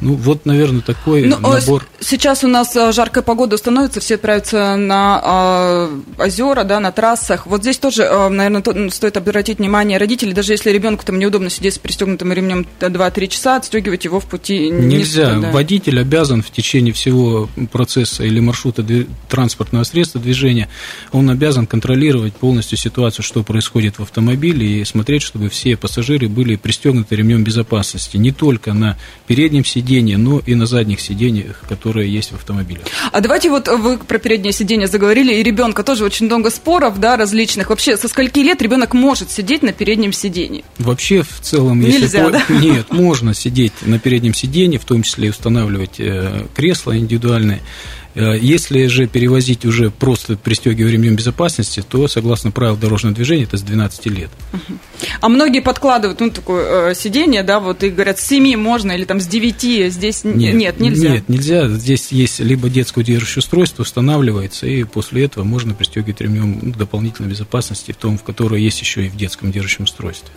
Ну, 0.00 0.14
вот, 0.14 0.44
наверное, 0.44 0.82
такой 0.82 1.22
ну, 1.22 1.38
набор. 1.38 1.86
Сейчас 2.00 2.44
у 2.44 2.48
нас 2.48 2.76
а, 2.76 2.92
жаркая 2.92 3.24
погода 3.24 3.56
становится, 3.56 4.00
все 4.00 4.16
отправятся 4.16 4.76
на 4.76 5.88
э, 6.18 6.22
озера, 6.22 6.64
да, 6.64 6.80
на 6.80 6.92
трассах. 6.92 7.46
Вот 7.46 7.62
здесь 7.62 7.78
тоже, 7.78 8.02
э, 8.02 8.28
наверное, 8.28 8.60
то, 8.60 8.90
стоит 8.90 9.16
обратить 9.16 9.58
внимание 9.58 9.96
родителей, 9.96 10.34
даже 10.34 10.52
если 10.52 10.70
ребенку 10.70 11.04
там 11.04 11.18
неудобно 11.18 11.48
сидеть 11.48 11.74
с 11.74 11.78
пристегнутым 11.78 12.32
ремнем 12.32 12.66
2-3 12.78 13.26
часа, 13.28 13.56
отстегивать 13.56 14.04
его 14.04 14.20
в 14.20 14.26
пути 14.26 14.68
нельзя. 14.68 15.34
Не 15.34 15.50
Водитель 15.50 15.98
обязан 15.98 16.42
в 16.42 16.50
течение 16.50 16.92
всего 16.92 17.48
процесса 17.72 18.24
или 18.24 18.38
маршрута 18.38 18.84
транспортного 19.28 19.84
средства 19.84 20.20
движения, 20.20 20.68
он 21.12 21.30
обязан 21.30 21.66
контролировать 21.66 22.34
полностью 22.34 22.76
ситуацию, 22.76 23.24
что 23.24 23.42
происходит 23.42 23.98
в 23.98 24.02
автомобиле, 24.02 24.82
и 24.82 24.84
смотреть, 24.84 25.22
чтобы 25.22 25.48
все 25.48 25.76
пассажиры 25.76 26.28
были 26.28 26.56
пристегнуты 26.56 27.16
ремнем 27.16 27.44
безопасности, 27.44 28.18
не 28.18 28.32
только 28.32 28.74
на 28.74 28.98
переднем 29.26 29.64
сиденье, 29.64 29.85
сиденье, 29.86 30.16
но 30.16 30.40
и 30.44 30.54
на 30.54 30.66
задних 30.66 31.00
сиденьях, 31.00 31.62
которые 31.68 32.12
есть 32.12 32.32
в 32.32 32.34
автомобиле. 32.34 32.80
А 33.12 33.20
давайте 33.20 33.50
вот 33.50 33.68
вы 33.68 33.98
про 33.98 34.18
переднее 34.18 34.52
сиденье 34.52 34.88
заговорили, 34.88 35.34
и 35.34 35.42
ребенка 35.42 35.82
тоже 35.82 36.04
очень 36.04 36.26
много 36.26 36.50
споров, 36.50 36.98
да, 36.98 37.16
различных. 37.16 37.70
Вообще, 37.70 37.96
со 37.96 38.08
скольки 38.08 38.40
лет 38.40 38.60
ребенок 38.62 38.94
может 38.94 39.30
сидеть 39.30 39.62
на 39.62 39.72
переднем 39.72 40.12
сиденье? 40.12 40.64
Вообще, 40.78 41.22
в 41.22 41.40
целом, 41.40 41.80
Нельзя, 41.80 42.24
если... 42.24 42.32
да? 42.32 42.42
Нет, 42.60 42.92
можно 42.92 43.32
сидеть 43.34 43.72
на 43.82 43.98
переднем 43.98 44.34
сиденье, 44.34 44.78
в 44.78 44.84
том 44.84 45.02
числе 45.02 45.28
и 45.28 45.30
устанавливать 45.30 45.98
э, 46.00 46.46
кресла 46.54 46.96
индивидуальные. 46.98 47.60
Э, 48.16 48.34
если 48.40 48.86
же 48.86 49.06
перевозить 49.06 49.66
уже 49.66 49.90
просто 49.90 50.36
пристегивая 50.36 50.90
ремнем 50.90 51.16
безопасности, 51.16 51.84
то, 51.86 52.08
согласно 52.08 52.50
правилам 52.50 52.80
дорожного 52.80 53.14
движения, 53.14 53.44
это 53.44 53.58
с 53.58 53.62
12 53.62 54.06
лет. 54.06 54.30
А 55.20 55.28
многие 55.28 55.60
подкладывают, 55.60 56.18
ну, 56.20 56.30
такое 56.30 56.92
э, 56.92 56.94
сиденье, 56.94 57.42
да, 57.42 57.60
вот 57.60 57.82
и 57.82 57.90
говорят, 57.90 58.18
с 58.18 58.26
7 58.26 58.56
можно 58.56 58.92
или 58.92 59.04
там 59.04 59.20
с 59.20 59.26
9, 59.26 59.92
здесь 59.92 60.24
нет, 60.24 60.54
нет 60.54 60.80
нельзя. 60.80 61.10
Нет, 61.10 61.28
нельзя. 61.28 61.68
Здесь 61.68 62.10
есть 62.10 62.40
либо 62.40 62.70
детское 62.70 63.02
удерживающее 63.02 63.40
устройство, 63.40 63.82
устанавливается, 63.82 64.66
и 64.66 64.84
после 64.84 65.24
этого 65.24 65.44
можно 65.44 65.74
пристегивать 65.74 66.22
ремнем 66.22 66.58
ну, 66.62 66.72
дополнительной 66.72 67.28
безопасности, 67.28 67.92
в 67.92 67.96
том, 67.96 68.16
в 68.16 68.22
которой 68.22 68.62
есть 68.62 68.80
еще 68.80 69.04
и 69.04 69.08
в 69.10 69.16
детском 69.16 69.50
удерживающем 69.50 69.84
устройстве. 69.84 70.32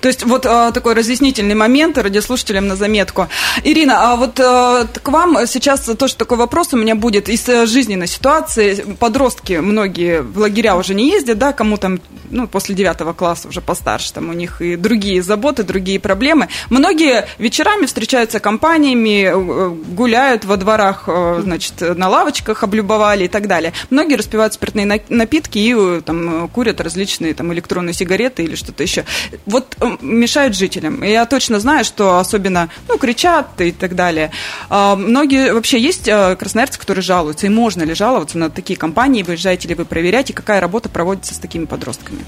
То 0.00 0.08
есть 0.08 0.24
вот 0.24 0.46
а, 0.46 0.72
такой 0.72 0.94
разъяснительный 0.94 1.54
момент 1.54 1.98
радиослушателям 1.98 2.66
на 2.68 2.76
заметку. 2.76 3.28
Ирина, 3.64 4.12
а 4.12 4.16
вот 4.16 4.38
а, 4.40 4.86
к 4.86 5.08
вам 5.08 5.46
сейчас 5.46 5.80
тоже 5.80 6.16
такой 6.16 6.38
вопрос 6.38 6.72
у 6.72 6.76
меня 6.76 6.94
будет 6.94 7.28
из 7.28 7.48
э, 7.48 7.66
жизненной 7.66 8.06
ситуации. 8.06 8.96
Подростки 8.98 9.54
многие 9.54 10.22
в 10.22 10.38
лагеря 10.38 10.76
уже 10.76 10.94
не 10.94 11.10
ездят, 11.10 11.38
да, 11.38 11.52
кому 11.52 11.76
там, 11.76 12.00
ну, 12.30 12.46
после 12.46 12.74
девятого 12.74 13.12
класса 13.12 13.48
уже 13.48 13.60
постарше, 13.60 14.12
там 14.12 14.30
у 14.30 14.32
них 14.32 14.60
и 14.60 14.76
другие 14.76 15.22
заботы, 15.22 15.62
другие 15.62 16.00
проблемы. 16.00 16.48
Многие 16.70 17.26
вечерами 17.38 17.86
встречаются 17.86 18.40
компаниями, 18.40 19.24
э, 19.24 19.68
гуляют 19.68 20.44
во 20.44 20.56
дворах, 20.56 21.04
э, 21.06 21.40
значит, 21.42 21.74
на 21.80 22.08
лавочках 22.08 22.62
облюбовали 22.62 23.24
и 23.24 23.28
так 23.28 23.46
далее. 23.46 23.72
Многие 23.90 24.14
распивают 24.14 24.54
спиртные 24.54 25.00
напитки 25.08 25.58
и 25.58 26.00
там 26.00 26.48
курят 26.48 26.80
различные 26.80 27.34
там 27.34 27.52
электронные 27.52 27.94
сигареты 27.94 28.44
или 28.44 28.54
что-то 28.54 28.82
еще 28.82 29.04
вот 29.46 29.76
э, 29.80 29.96
мешают 30.00 30.56
жителям. 30.56 31.02
Я 31.02 31.26
точно 31.26 31.60
знаю, 31.60 31.84
что 31.84 32.18
особенно, 32.18 32.68
ну, 32.88 32.98
кричат 32.98 33.60
и 33.60 33.72
так 33.72 33.94
далее. 33.94 34.30
А, 34.68 34.96
многие, 34.96 35.52
вообще 35.52 35.80
есть 35.80 36.08
э, 36.08 36.36
красноярцы, 36.36 36.78
которые 36.78 37.02
жалуются, 37.02 37.46
и 37.46 37.50
можно 37.50 37.82
ли 37.82 37.94
жаловаться 37.94 38.38
на 38.38 38.50
такие 38.50 38.78
компании, 38.78 39.22
выезжаете 39.22 39.68
ли 39.68 39.74
вы 39.74 39.84
проверять, 39.84 40.30
и 40.30 40.32
какая 40.32 40.60
работа 40.60 40.88
проводится 40.88 41.34
с 41.34 41.38
такими 41.38 41.64
подростками? 41.64 42.24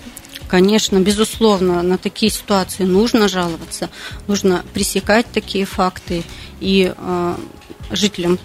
Конечно, 0.49 1.01
безусловно, 1.01 1.83
на 1.83 1.99
такие 1.99 2.31
ситуации 2.31 2.85
нужно 2.85 3.29
жаловаться, 3.29 3.89
нужно 4.27 4.65
пресекать 4.75 5.27
такие 5.33 5.65
факты, 5.65 6.23
и 6.61 6.93
э, 6.97 7.35
жителям 7.91 8.39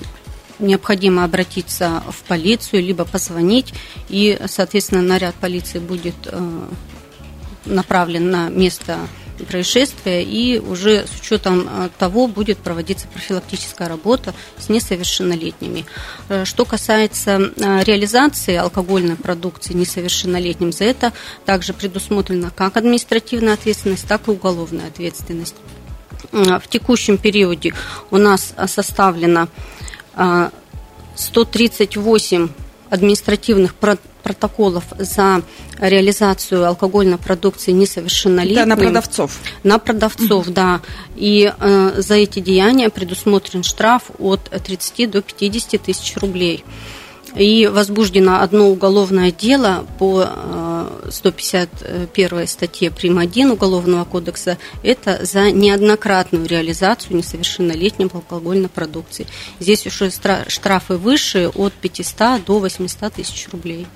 необходимо 0.60 1.24
обратиться 1.24 2.04
в 2.10 2.24
полицию, 2.24 2.84
либо 2.84 3.06
позвонить, 3.06 3.74
и, 4.10 4.40
соответственно, 4.48 5.02
наряд 5.02 5.36
полиции 5.36 5.80
будет 5.80 6.16
э, 6.26 6.62
направлен 7.66 8.30
на 8.30 8.50
место 8.50 9.00
происшествия, 9.46 10.24
и 10.24 10.60
уже 10.60 11.06
с 11.06 11.20
учетом 11.20 11.68
э, 11.68 11.90
того 11.98 12.28
будет 12.28 12.58
проводиться 12.58 13.08
профилактическая 13.08 13.88
работа 13.88 14.34
с 14.58 14.70
несовершеннолетними. 14.70 15.86
Э, 16.30 16.46
что 16.46 16.66
касается 16.66 17.40
э, 17.40 17.84
реализации 17.84 18.56
алкогольной 18.56 19.16
продукции 19.16 19.74
несовершеннолетним, 19.74 20.72
за 20.72 20.86
это 20.86 21.14
также 21.46 21.74
предусмотрена 21.74 22.52
как 22.56 22.78
административная 22.78 23.54
ответственность, 23.54 24.08
так 24.08 24.28
и 24.28 24.32
уголовная 24.32 24.88
ответственность. 24.88 25.56
В 26.32 26.64
текущем 26.70 27.18
периоде 27.18 27.74
у 28.12 28.18
нас 28.18 28.54
составлено 28.68 29.48
138 31.16 32.50
административных 32.90 33.76
протоколов 34.24 34.84
за 34.98 35.42
реализацию 35.80 36.66
алкогольной 36.66 37.18
продукции 37.18 37.72
несовершеннолетним. 37.72 38.56
Да, 38.56 38.66
на 38.66 38.78
продавцов. 38.78 39.40
На 39.64 39.80
продавцов, 39.80 40.48
mm-hmm. 40.48 40.54
да. 40.54 40.82
И 41.16 41.52
э, 41.58 41.94
за 41.98 42.16
эти 42.16 42.40
деяния 42.40 42.90
предусмотрен 42.90 43.64
штраф 43.64 44.12
от 44.20 44.50
30 44.50 45.10
до 45.10 45.22
50 45.22 45.82
тысяч 45.82 46.18
рублей. 46.18 46.64
И 47.36 47.68
возбуждено 47.68 48.42
одно 48.42 48.70
уголовное 48.70 49.32
дело 49.32 49.86
по 49.98 50.28
151 51.10 52.40
э, 52.40 52.48
статье 52.48 52.92
прим. 52.92 53.20
1 53.20 53.52
Уголовного 53.52 54.06
кодекса. 54.06 54.58
Это 54.84 55.26
за 55.26 55.52
неоднократную 55.52 56.48
реализацию 56.48 57.18
несовершеннолетней 57.18 58.10
алкогольной 58.12 58.70
продукции. 58.70 59.28
Здесь 59.60 59.86
уже 59.86 60.12
штрафы 60.48 60.96
выше 60.96 61.50
от 61.56 61.74
500 61.74 62.46
до 62.46 62.60
800 62.60 63.14
тысяч 63.14 63.48
рублей. 63.52 63.88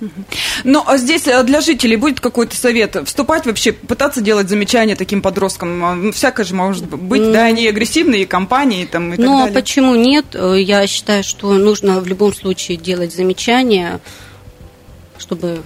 Ну, 0.63 0.84
а 0.86 0.98
здесь 0.98 1.28
э, 1.28 1.44
для 1.44 1.62
жителей 1.62 1.96
будет 1.96 2.20
какой-то 2.20 2.56
совет? 2.56 2.96
Вступать 3.06 3.46
вообще, 3.46 3.72
пытаться 3.72 4.22
делать 4.22 4.50
замечания 4.50 4.96
таким 4.96 5.22
подросткам? 5.22 5.84
А, 5.84 5.96
ну, 5.96 6.12
всякое 6.12 6.46
же 6.46 6.56
может 6.56 6.86
быть, 6.86 7.32
да, 7.32 7.46
они 7.46 7.68
агрессивные 7.68 8.25
компании 8.25 8.86
там 8.86 9.13
и 9.13 9.18
так 9.18 9.25
ну, 9.25 9.38
далее. 9.38 9.46
Ну, 9.46 9.52
а 9.52 9.54
почему 9.54 9.96
нет? 9.96 10.25
Э, 10.34 10.56
я 10.60 10.86
считаю, 10.88 11.24
что 11.24 11.54
нужно 11.54 12.00
в 12.00 12.08
любом 12.08 12.34
случае 12.34 12.78
делать 12.78 13.13
замечания 13.13 13.33
замечания, 13.34 14.00
чтобы 15.18 15.62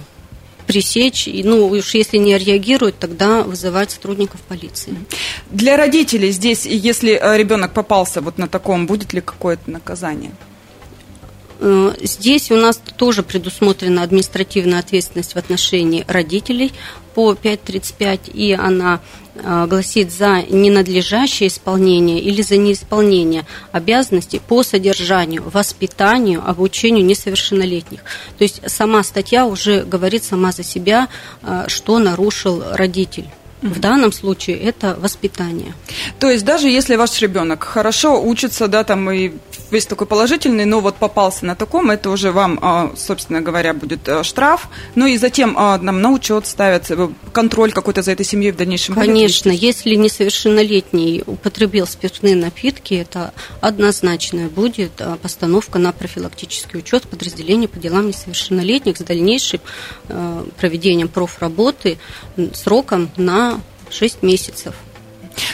пресечь, 0.66 1.28
и, 1.28 1.42
ну, 1.44 1.66
уж 1.66 1.94
если 1.94 2.18
не 2.18 2.36
реагируют, 2.36 2.98
тогда 2.98 3.42
вызывать 3.42 3.90
сотрудников 3.90 4.40
полиции. 4.42 4.94
Для 5.50 5.76
родителей 5.76 6.30
здесь, 6.30 6.66
если 6.66 7.12
э, 7.12 7.38
ребенок 7.38 7.72
попался 7.72 8.20
вот 8.20 8.38
на 8.38 8.48
таком, 8.48 8.86
будет 8.86 9.14
ли 9.14 9.20
какое-то 9.20 9.70
наказание? 9.70 10.32
Э, 11.60 11.94
здесь 12.00 12.50
у 12.50 12.56
нас 12.56 12.80
тоже 12.96 13.22
предусмотрена 13.22 14.02
административная 14.02 14.78
ответственность 14.78 15.34
в 15.34 15.36
отношении 15.36 16.04
родителей 16.06 16.72
по 17.14 17.32
5.35, 17.32 18.30
и 18.32 18.52
она 18.52 19.00
э, 19.34 19.66
гласит 19.68 20.12
за 20.12 20.42
ненадлежащее 20.42 21.48
исполнение 21.48 22.20
или 22.20 22.42
за 22.42 22.56
неисполнение 22.56 23.44
обязанностей 23.72 24.40
по 24.40 24.62
содержанию, 24.62 25.42
воспитанию, 25.52 26.42
обучению 26.48 27.04
несовершеннолетних. 27.04 28.00
То 28.38 28.44
есть 28.44 28.60
сама 28.66 29.02
статья 29.02 29.46
уже 29.46 29.82
говорит 29.82 30.22
сама 30.22 30.52
за 30.52 30.62
себя, 30.62 31.08
э, 31.42 31.64
что 31.66 31.98
нарушил 31.98 32.62
родитель. 32.72 33.26
В 33.62 33.80
данном 33.80 34.12
случае 34.12 34.56
это 34.58 34.96
воспитание. 35.00 35.74
То 36.20 36.30
есть 36.30 36.44
даже 36.44 36.68
если 36.68 36.94
ваш 36.94 37.20
ребенок 37.20 37.64
хорошо 37.64 38.22
учится, 38.22 38.68
да, 38.68 38.84
там 38.84 39.10
и 39.10 39.32
весь 39.70 39.86
такой 39.86 40.06
положительный, 40.06 40.64
но 40.64 40.80
вот 40.80 40.96
попался 40.96 41.44
на 41.46 41.54
таком, 41.54 41.90
это 41.90 42.10
уже 42.10 42.32
вам, 42.32 42.58
а, 42.62 42.92
собственно 42.96 43.40
говоря, 43.40 43.74
будет 43.74 44.08
э, 44.08 44.22
штраф. 44.22 44.68
Ну 44.94 45.06
и 45.06 45.16
затем 45.16 45.54
а, 45.56 45.78
нам 45.78 46.00
на 46.00 46.10
учет 46.10 46.46
ставится 46.46 46.94
э, 46.94 47.08
контроль 47.32 47.72
какой-то 47.72 48.02
за 48.02 48.12
этой 48.12 48.24
семьей 48.24 48.52
в 48.52 48.56
дальнейшем. 48.56 48.94
Конечно, 48.94 49.50
если 49.50 49.94
несовершеннолетний 49.94 51.22
употребил 51.26 51.86
спиртные 51.86 52.36
напитки, 52.36 52.94
это 52.94 53.32
однозначно 53.60 54.48
будет 54.48 54.92
а, 55.00 55.16
постановка 55.16 55.78
на 55.78 55.92
профилактический 55.92 56.78
учет 56.78 57.08
подразделения 57.08 57.68
по 57.68 57.78
делам 57.78 58.08
несовершеннолетних 58.08 58.96
с 58.96 59.00
дальнейшим 59.00 59.60
э, 60.08 60.44
проведением 60.58 61.08
профработы 61.08 61.98
сроком 62.52 63.10
на 63.16 63.60
6 63.90 64.22
месяцев. 64.22 64.74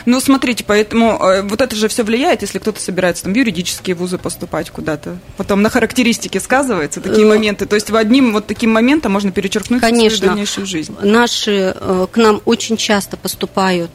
Ну, 0.06 0.20
смотрите, 0.20 0.64
поэтому 0.66 1.18
э, 1.22 1.42
вот 1.42 1.60
это 1.60 1.74
же 1.76 1.88
все 1.88 2.02
влияет, 2.02 2.42
если 2.42 2.58
кто-то 2.58 2.80
собирается 2.80 3.24
там 3.24 3.32
в 3.32 3.36
юридические 3.36 3.96
вузы 3.96 4.18
поступать 4.18 4.70
куда-то. 4.70 5.18
Потом 5.36 5.62
на 5.62 5.70
характеристике 5.70 6.40
сказываются 6.40 7.00
такие 7.00 7.26
э, 7.26 7.28
моменты. 7.28 7.66
То 7.66 7.74
есть 7.74 7.90
в 7.90 7.96
одним 7.96 8.32
вот 8.32 8.46
таким 8.46 8.72
моментом 8.72 9.12
можно 9.12 9.32
перечеркнуть 9.32 9.80
Конечно. 9.80 10.18
свою 10.18 10.30
дальнейшую 10.30 10.66
жизнь. 10.66 10.94
Наши 11.02 11.74
э, 11.74 12.06
к 12.10 12.16
нам 12.16 12.40
очень 12.44 12.76
часто 12.76 13.16
поступают 13.16 13.90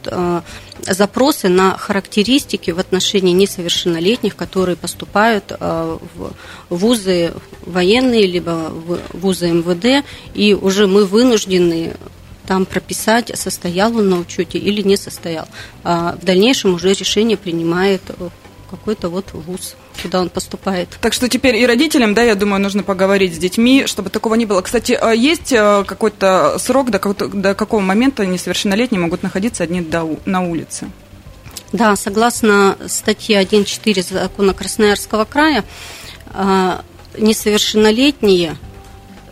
запросы 0.86 1.48
на 1.48 1.76
характеристики 1.76 2.70
в 2.70 2.78
отношении 2.78 3.32
несовершеннолетних, 3.32 4.34
которые 4.34 4.76
поступают 4.76 5.52
в 5.60 6.32
вузы 6.70 7.34
военные, 7.66 8.26
либо 8.26 8.70
в 8.70 8.98
вузы 9.12 9.50
МВД, 9.50 10.06
и 10.34 10.54
уже 10.54 10.86
мы 10.86 11.04
вынуждены 11.04 11.92
там 12.50 12.66
прописать, 12.66 13.30
состоял 13.38 13.96
он 13.96 14.10
на 14.10 14.18
учете 14.18 14.58
или 14.58 14.82
не 14.82 14.96
состоял. 14.96 15.46
А 15.84 16.16
в 16.20 16.24
дальнейшем 16.24 16.74
уже 16.74 16.92
решение 16.92 17.36
принимает 17.36 18.02
э, 18.08 18.28
какой-то 18.68 19.08
вот 19.08 19.26
вуз, 19.32 19.76
куда 20.02 20.20
он 20.20 20.30
поступает. 20.30 20.88
Так 21.00 21.12
что 21.12 21.28
теперь 21.28 21.54
и 21.54 21.64
родителям, 21.64 22.12
да, 22.12 22.24
я 22.24 22.34
думаю, 22.34 22.60
нужно 22.60 22.82
поговорить 22.82 23.36
с 23.36 23.38
детьми, 23.38 23.86
чтобы 23.86 24.10
такого 24.10 24.34
не 24.34 24.46
было. 24.46 24.62
Кстати, 24.62 24.98
а 25.00 25.12
есть 25.12 25.52
э, 25.52 25.84
какой-то 25.86 26.56
срок, 26.58 26.90
до, 26.90 26.98
до 26.98 27.54
какого 27.54 27.82
момента 27.82 28.26
несовершеннолетние 28.26 29.00
могут 29.00 29.22
находиться 29.22 29.62
одни 29.62 29.88
на 30.24 30.42
улице? 30.42 30.90
Да, 31.70 31.94
согласно 31.94 32.76
статье 32.88 33.40
1.4 33.40 34.12
закона 34.12 34.54
Красноярского 34.54 35.24
края, 35.24 35.64
э, 36.34 36.80
несовершеннолетние 37.16 38.56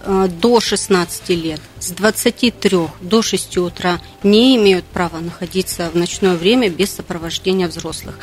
до 0.08 0.60
16 0.60 1.28
лет 1.30 1.60
с 1.80 1.90
23 1.90 2.78
до 3.00 3.22
6 3.22 3.58
утра 3.58 4.00
не 4.22 4.56
имеют 4.56 4.84
права 4.86 5.20
находиться 5.20 5.90
в 5.90 5.96
ночное 5.96 6.34
время 6.34 6.70
без 6.70 6.92
сопровождения 6.92 7.68
взрослых. 7.68 8.18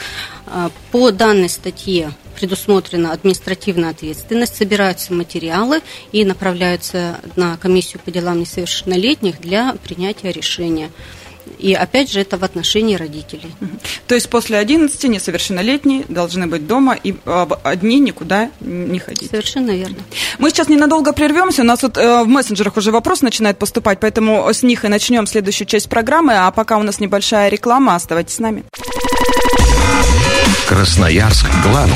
Э, 0.48 0.70
по 0.92 1.12
данной 1.12 1.50
статье 1.50 2.12
предусмотрена 2.36 3.14
административная 3.14 3.92
ответственность, 3.92 4.58
собираются 4.58 5.14
материалы 5.14 5.82
и 6.12 6.26
направляются 6.26 7.20
на 7.36 7.58
комиссию 7.58 8.02
по 8.04 8.12
делам 8.12 8.40
несовершеннолетних 8.40 9.40
для 9.40 9.74
принятия 9.84 10.32
решения. 10.32 10.92
И 11.58 11.74
опять 11.74 12.12
же, 12.12 12.20
это 12.20 12.38
в 12.38 12.44
отношении 12.44 12.96
родителей. 12.96 13.52
То 14.08 14.16
есть 14.16 14.30
после 14.30 14.58
11 14.58 15.04
несовершеннолетние 15.06 16.06
должны 16.10 16.48
быть 16.48 16.68
дома 16.68 16.96
и 17.02 17.16
одни 17.64 18.00
никуда 18.00 18.50
не 18.60 19.00
ходить. 19.00 19.30
Совершенно 19.30 19.72
верно. 19.72 19.98
Мы 20.40 20.50
сейчас 20.50 20.70
ненадолго 20.70 21.14
прервемся. 21.14 21.62
У 21.62 21.66
нас 21.66 21.82
вот 21.84 21.98
э, 21.98 22.24
в 22.24 22.28
мессенджерах 22.28 22.78
уже 22.78 22.92
вопрос 22.92 23.22
начинает 23.22 23.58
поступать, 23.58 24.00
поэтому 24.00 24.48
с 24.52 24.64
них 24.64 24.86
и 24.86 24.88
начнем 24.88 25.28
следующую 25.28 25.68
часть 25.68 25.90
программы. 25.90 26.34
А 26.34 26.52
пока 26.52 26.78
у 26.78 26.84
нас 26.84 27.00
небольшая 27.00 27.50
реклама, 27.50 27.96
оставайтесь 27.96 28.36
с 28.36 28.40
нами. 28.40 28.64
Красноярск 30.68 31.46
главный. 31.64 31.96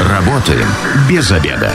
Работаем 0.00 0.68
без 1.08 1.30
обеда. 1.32 1.72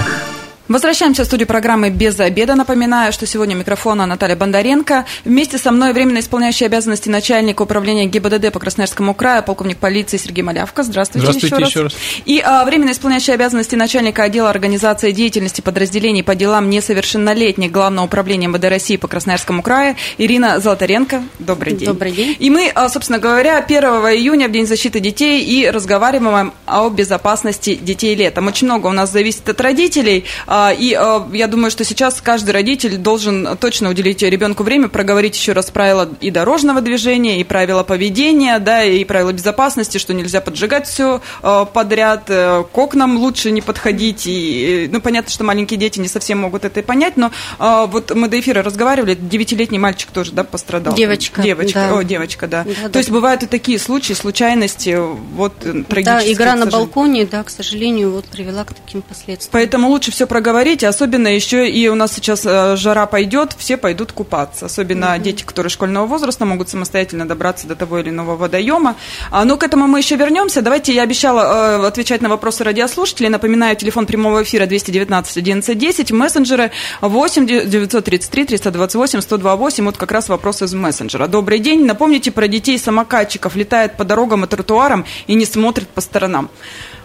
Возвращаемся 0.74 1.22
в 1.22 1.28
студию 1.28 1.48
программы 1.48 1.92
«Без 1.92 2.20
обеда». 2.20 2.56
Напоминаю, 2.56 3.14
что 3.14 3.28
сегодня 3.28 3.54
микрофона 3.54 4.08
Наталья 4.08 4.36
Бондаренко. 4.36 5.06
Вместе 5.24 5.60
со 5.60 5.72
мной 5.72 5.94
временно 5.94 6.18
исполняющий 6.18 6.66
обязанности 6.66 7.10
начальника 7.10 7.62
управления 7.62 8.08
ГИБДД 8.08 8.52
по 8.52 8.60
Красноярскому 8.60 9.14
краю, 9.14 9.44
полковник 9.44 9.78
полиции 9.78 10.18
Сергей 10.18 10.42
Малявка. 10.42 10.82
Здравствуйте, 10.82 11.28
Здравствуйте 11.28 11.56
еще, 11.58 11.66
еще 11.68 11.84
раз. 11.84 11.94
раз. 11.94 12.02
И 12.26 12.42
а, 12.44 12.66
временно 12.66 12.90
исполняющий 12.90 13.34
обязанности 13.34 13.76
начальника 13.76 14.24
отдела 14.24 14.50
организации 14.50 15.12
деятельности 15.12 15.62
подразделений 15.62 16.24
по 16.24 16.34
делам 16.34 16.72
несовершеннолетних 16.72 17.72
Главного 17.72 18.08
управления 18.08 18.48
МВД 18.48 18.64
России 18.64 18.98
по 18.98 19.08
Красноярскому 19.08 19.62
краю 19.62 19.96
Ирина 20.18 20.60
Золотаренко. 20.60 21.22
Добрый 21.38 21.74
день. 21.74 21.88
Добрый 21.88 22.14
день. 22.14 22.36
И 22.40 22.50
мы, 22.50 22.72
а, 22.74 22.90
собственно 22.90 23.20
говоря, 23.20 23.60
1 23.60 23.84
июня, 24.16 24.48
в 24.48 24.52
День 24.52 24.66
защиты 24.66 25.00
детей, 25.00 25.44
и 25.44 25.70
разговариваем 25.70 26.52
о 26.66 26.90
безопасности 26.90 27.76
детей 27.76 28.16
летом. 28.16 28.48
Очень 28.48 28.66
много 28.66 28.88
у 28.88 28.92
нас 28.92 29.12
зависит 29.12 29.48
от 29.48 29.62
родителей– 29.62 30.26
а, 30.63 30.63
и 30.72 30.94
а, 30.94 31.28
я 31.34 31.48
думаю, 31.48 31.72
что 31.72 31.84
сейчас 31.84 32.22
каждый 32.22 32.52
родитель 32.52 32.98
должен 32.98 33.58
точно 33.58 33.90
уделить 33.90 34.22
ребенку 34.22 34.64
время, 34.64 34.88
проговорить 34.88 35.36
еще 35.36 35.54
раз 35.54 35.72
правила 35.72 36.10
и 36.22 36.32
дорожного 36.32 36.82
движения, 36.82 37.40
и 37.40 37.44
правила 37.44 37.84
поведения, 37.84 38.60
да, 38.60 38.84
и 38.84 39.04
правила 39.04 39.34
безопасности, 39.34 39.98
что 39.98 40.14
нельзя 40.14 40.42
поджигать 40.42 40.88
все 40.88 41.22
а, 41.42 41.66
подряд, 41.66 42.26
э, 42.28 42.64
к 42.72 42.78
окнам 42.78 43.18
лучше 43.18 43.52
не 43.52 43.62
подходить. 43.62 44.24
И, 44.26 44.88
ну, 44.92 45.02
понятно, 45.02 45.32
что 45.32 45.44
маленькие 45.44 45.80
дети 45.80 46.00
не 46.00 46.08
совсем 46.08 46.40
могут 46.40 46.66
это 46.66 46.82
понять, 46.82 47.18
но 47.18 47.32
вот 47.60 48.14
мы 48.14 48.28
до 48.28 48.40
эфира 48.40 48.62
разговаривали, 48.62 49.16
девятилетний 49.16 49.80
мальчик 49.80 50.12
тоже, 50.12 50.32
да, 50.32 50.44
пострадал. 50.44 50.94
Девочка. 50.94 51.42
Девочка, 51.42 51.88
да. 51.90 51.98
о, 51.98 52.04
девочка, 52.04 52.48
да. 52.48 52.64
да 52.64 52.74
То 52.74 52.90
да. 52.90 53.00
есть 53.00 53.10
бывают 53.10 53.44
и 53.44 53.48
такие 53.48 53.80
случаи, 53.80 54.14
случайности, 54.14 54.98
вот 55.34 55.58
трагические. 55.60 56.04
Да, 56.04 56.32
игра 56.32 56.56
на 56.56 56.66
балконе, 56.66 57.26
да, 57.26 57.44
к 57.44 57.50
сожалению, 57.50 58.12
вот 58.12 58.26
привела 58.26 58.64
к 58.64 58.74
таким 58.74 59.02
последствиям. 59.02 59.50
Поэтому 59.52 59.90
лучше 59.90 60.12
все 60.12 60.28
проговорить 60.28 60.43
говорить, 60.44 60.84
особенно 60.84 61.28
еще 61.28 61.68
и 61.68 61.88
у 61.88 61.96
нас 61.96 62.14
сейчас 62.14 62.46
э, 62.46 62.76
жара 62.76 63.08
пойдет, 63.08 63.56
все 63.58 63.78
пойдут 63.78 64.12
купаться, 64.12 64.68
особенно 64.68 65.06
mm-hmm. 65.06 65.20
дети, 65.22 65.44
которые 65.44 65.72
школьного 65.72 66.06
возраста 66.06 66.46
могут 66.46 66.70
самостоятельно 66.70 67.28
добраться 67.28 67.66
до 67.66 67.76
того 67.76 67.98
или 67.98 68.10
иного 68.10 68.36
водоема. 68.36 68.96
А, 69.32 69.46
но 69.46 69.58
к 69.58 69.64
этому 69.64 69.88
мы 69.88 70.00
еще 70.00 70.16
вернемся. 70.16 70.62
Давайте 70.62 70.94
я 70.94 71.02
обещала 71.02 71.80
э, 71.82 71.88
отвечать 71.88 72.22
на 72.22 72.30
вопросы 72.30 72.64
радиослушателей. 72.64 73.30
Напоминаю, 73.30 73.76
телефон 73.76 74.06
прямого 74.06 74.44
эфира 74.44 74.68
219 74.68 75.38
11 75.38 75.78
10, 75.78 76.12
мессенджеры 76.12 76.72
8 77.02 77.48
933 77.48 78.46
328 78.46 79.22
128. 79.22 79.86
Вот 79.86 79.98
как 79.98 80.12
раз 80.12 80.30
вопрос 80.30 80.62
из 80.62 80.74
мессенджера. 80.74 81.28
Добрый 81.28 81.60
день. 81.60 81.86
Напомните 81.86 82.32
про 82.32 82.48
детей 82.48 82.78
самокатчиков, 82.78 83.56
летают 83.56 83.98
по 83.98 84.04
дорогам 84.04 84.44
и 84.44 84.48
тротуарам 84.48 85.06
и 85.28 85.34
не 85.34 85.46
смотрят 85.46 85.88
по 85.88 86.02
сторонам. 86.02 86.50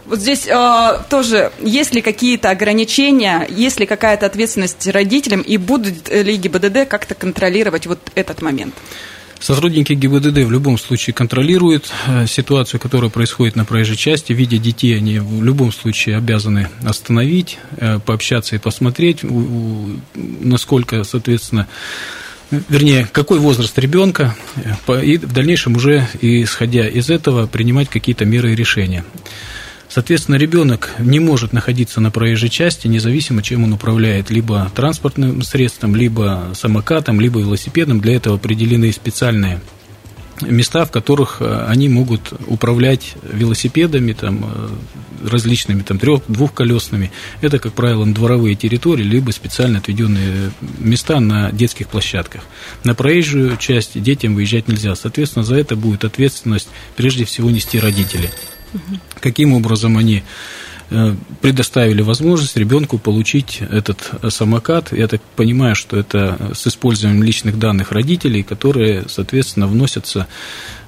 Вот 0.08 0.20
здесь 0.20 0.46
э, 0.46 1.02
тоже 1.10 1.52
есть 1.60 1.94
ли 1.94 2.00
какие-то 2.00 2.50
ограничения, 2.50 3.46
есть 3.48 3.78
ли 3.78 3.84
какая-то 3.84 4.24
ответственность 4.24 4.86
родителям, 4.86 5.42
и 5.42 5.58
будут 5.58 6.08
ли 6.10 6.36
ГИБДД 6.36 6.88
как-то 6.88 7.14
контролировать 7.14 7.86
вот 7.86 7.98
этот 8.14 8.40
момент? 8.40 8.74
Сотрудники 9.40 9.92
ГИБДД 9.92 10.38
в 10.38 10.50
любом 10.50 10.78
случае 10.78 11.14
контролируют 11.14 11.92
э, 12.06 12.26
ситуацию, 12.26 12.80
которая 12.80 13.10
происходит 13.10 13.54
на 13.54 13.64
проезжей 13.64 13.96
части. 13.96 14.32
Видя 14.32 14.58
детей, 14.58 14.96
они 14.96 15.20
в 15.20 15.44
любом 15.44 15.72
случае 15.72 16.16
обязаны 16.16 16.68
остановить, 16.84 17.58
э, 17.76 18.00
пообщаться 18.00 18.56
и 18.56 18.58
посмотреть, 18.58 19.20
насколько, 20.14 21.04
соответственно, 21.04 21.68
вернее, 22.50 23.08
какой 23.12 23.38
возраст 23.38 23.78
ребенка, 23.78 24.34
э, 24.56 25.04
и 25.04 25.18
в 25.18 25.32
дальнейшем 25.32 25.76
уже, 25.76 26.08
исходя 26.20 26.88
из 26.88 27.08
этого, 27.08 27.46
принимать 27.46 27.88
какие-то 27.88 28.24
меры 28.24 28.52
и 28.52 28.56
решения. 28.56 29.04
Соответственно, 29.88 30.36
ребенок 30.36 30.94
не 30.98 31.18
может 31.18 31.52
находиться 31.52 32.00
на 32.00 32.10
проезжей 32.10 32.50
части, 32.50 32.86
независимо, 32.86 33.42
чем 33.42 33.64
он 33.64 33.72
управляет, 33.72 34.30
либо 34.30 34.70
транспортным 34.74 35.42
средством, 35.42 35.96
либо 35.96 36.52
самокатом, 36.54 37.20
либо 37.20 37.40
велосипедом. 37.40 38.00
Для 38.00 38.16
этого 38.16 38.36
определены 38.36 38.92
специальные 38.92 39.60
места, 40.42 40.84
в 40.84 40.90
которых 40.90 41.38
э, 41.40 41.64
они 41.68 41.88
могут 41.88 42.32
управлять 42.46 43.14
велосипедами, 43.22 44.12
там, 44.12 44.44
э, 44.44 44.68
различными 45.28 45.82
там, 45.82 45.98
трех, 45.98 46.22
двухколесными. 46.28 47.10
Это, 47.40 47.58
как 47.58 47.72
правило, 47.72 48.06
дворовые 48.06 48.54
территории, 48.54 49.02
либо 49.02 49.30
специально 49.30 49.78
отведенные 49.78 50.52
места 50.78 51.18
на 51.20 51.50
детских 51.50 51.88
площадках. 51.88 52.42
На 52.84 52.94
проезжую 52.94 53.56
часть 53.56 54.00
детям 54.00 54.34
выезжать 54.34 54.68
нельзя. 54.68 54.94
Соответственно, 54.94 55.44
за 55.44 55.56
это 55.56 55.76
будет 55.76 56.04
ответственность 56.04 56.68
прежде 56.96 57.24
всего 57.24 57.50
нести 57.50 57.80
родители. 57.80 58.30
Каким 59.20 59.52
образом 59.52 59.96
они 59.96 60.22
э, 60.90 61.14
предоставили 61.40 62.02
возможность 62.02 62.56
ребенку 62.56 62.98
получить 62.98 63.60
этот 63.60 64.10
самокат. 64.32 64.92
Я 64.92 65.08
так 65.08 65.20
понимаю, 65.36 65.74
что 65.74 65.96
это 65.96 66.52
с 66.54 66.66
использованием 66.66 67.22
личных 67.22 67.58
данных 67.58 67.92
родителей, 67.92 68.42
которые, 68.42 69.04
соответственно, 69.08 69.66
вносятся 69.66 70.26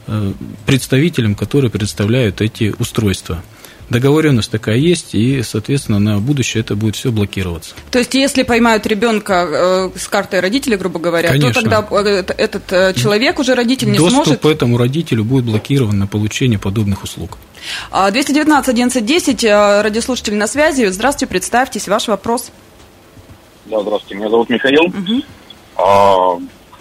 э, 0.07 0.33
представителям, 0.67 1.35
которые 1.35 1.71
представляют 1.71 2.41
эти 2.41 2.75
устройства 2.79 3.43
договоренность 3.91 4.51
такая 4.51 4.77
есть, 4.77 5.15
и, 5.15 5.43
соответственно, 5.43 5.99
на 5.99 6.19
будущее 6.19 6.63
это 6.63 6.77
будет 6.77 6.97
все 6.97 7.11
блокироваться. 7.11 7.75
То 7.91 7.99
есть, 7.99 8.15
если 8.15 8.45
поймают 8.45 8.87
ребенка 8.87 9.91
э, 9.95 9.99
с 9.99 10.09
картой 10.09 10.41
родителей, 10.41 10.77
грубо 10.77 10.99
говоря, 10.99 11.31
Конечно. 11.31 11.53
то 11.53 11.61
тогда 11.61 11.87
э, 11.91 12.25
этот 12.39 12.73
э, 12.73 12.95
человек 12.95 13.39
уже 13.39 13.55
родитель 13.55 13.91
не 13.91 13.99
Доступ 13.99 14.15
сможет... 14.15 14.33
Доступ 14.35 14.51
этому 14.51 14.79
родителю 14.79 15.25
будет 15.25 15.45
блокирован 15.45 15.99
на 15.99 16.07
получение 16.07 16.59
подобных 16.59 17.03
услуг. 17.03 17.37
219 17.93 18.69
11 18.69 19.05
10, 19.05 19.45
радиослушатели 19.45 20.35
на 20.35 20.47
связи. 20.47 20.87
Здравствуйте, 20.87 21.31
представьтесь, 21.31 21.89
ваш 21.89 22.09
вопрос. 22.09 22.51
Да, 23.67 23.81
здравствуйте, 23.83 24.15
меня 24.15 24.31
зовут 24.31 24.49
Михаил. 24.49 24.85
Угу. 24.85 25.23
А, 25.77 26.39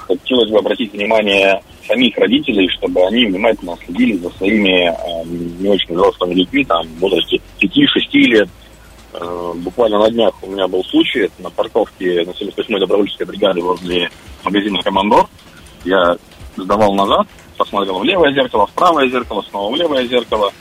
хотелось 0.08 0.50
бы 0.50 0.60
обратить 0.60 0.94
внимание 0.94 1.62
самих 1.90 2.16
родителей, 2.18 2.70
чтобы 2.70 3.02
они 3.06 3.26
внимательно 3.26 3.76
следили 3.84 4.18
за 4.18 4.30
своими 4.32 4.90
э, 4.90 5.26
не 5.60 5.70
очень 5.70 5.94
взрослыми 5.94 6.36
детьми, 6.36 6.64
там, 6.64 6.88
в 6.88 7.00
возрасте 7.00 7.42
5-6 7.60 7.68
лет. 8.14 8.50
Э, 9.14 9.54
буквально 9.56 9.98
на 10.00 10.12
днях 10.12 10.34
у 10.44 10.48
меня 10.48 10.68
был 10.68 10.84
случай 10.86 11.30
на 11.40 11.50
парковке 11.50 12.24
на 12.26 12.32
78-й 12.32 12.80
добровольческой 12.80 13.26
бригаде 13.26 13.62
возле 13.62 14.10
магазина 14.44 14.82
«Командор». 14.84 15.28
Я 15.84 16.16
сдавал 16.56 16.94
назад, 16.94 17.28
посмотрел 17.58 18.00
в 18.00 18.04
левое 18.04 18.34
зеркало, 18.34 18.68
в 18.68 18.72
правое 18.72 19.10
зеркало, 19.10 19.44
снова 19.50 19.74
в 19.74 19.76
левое 19.76 20.06
зеркало. 20.06 20.52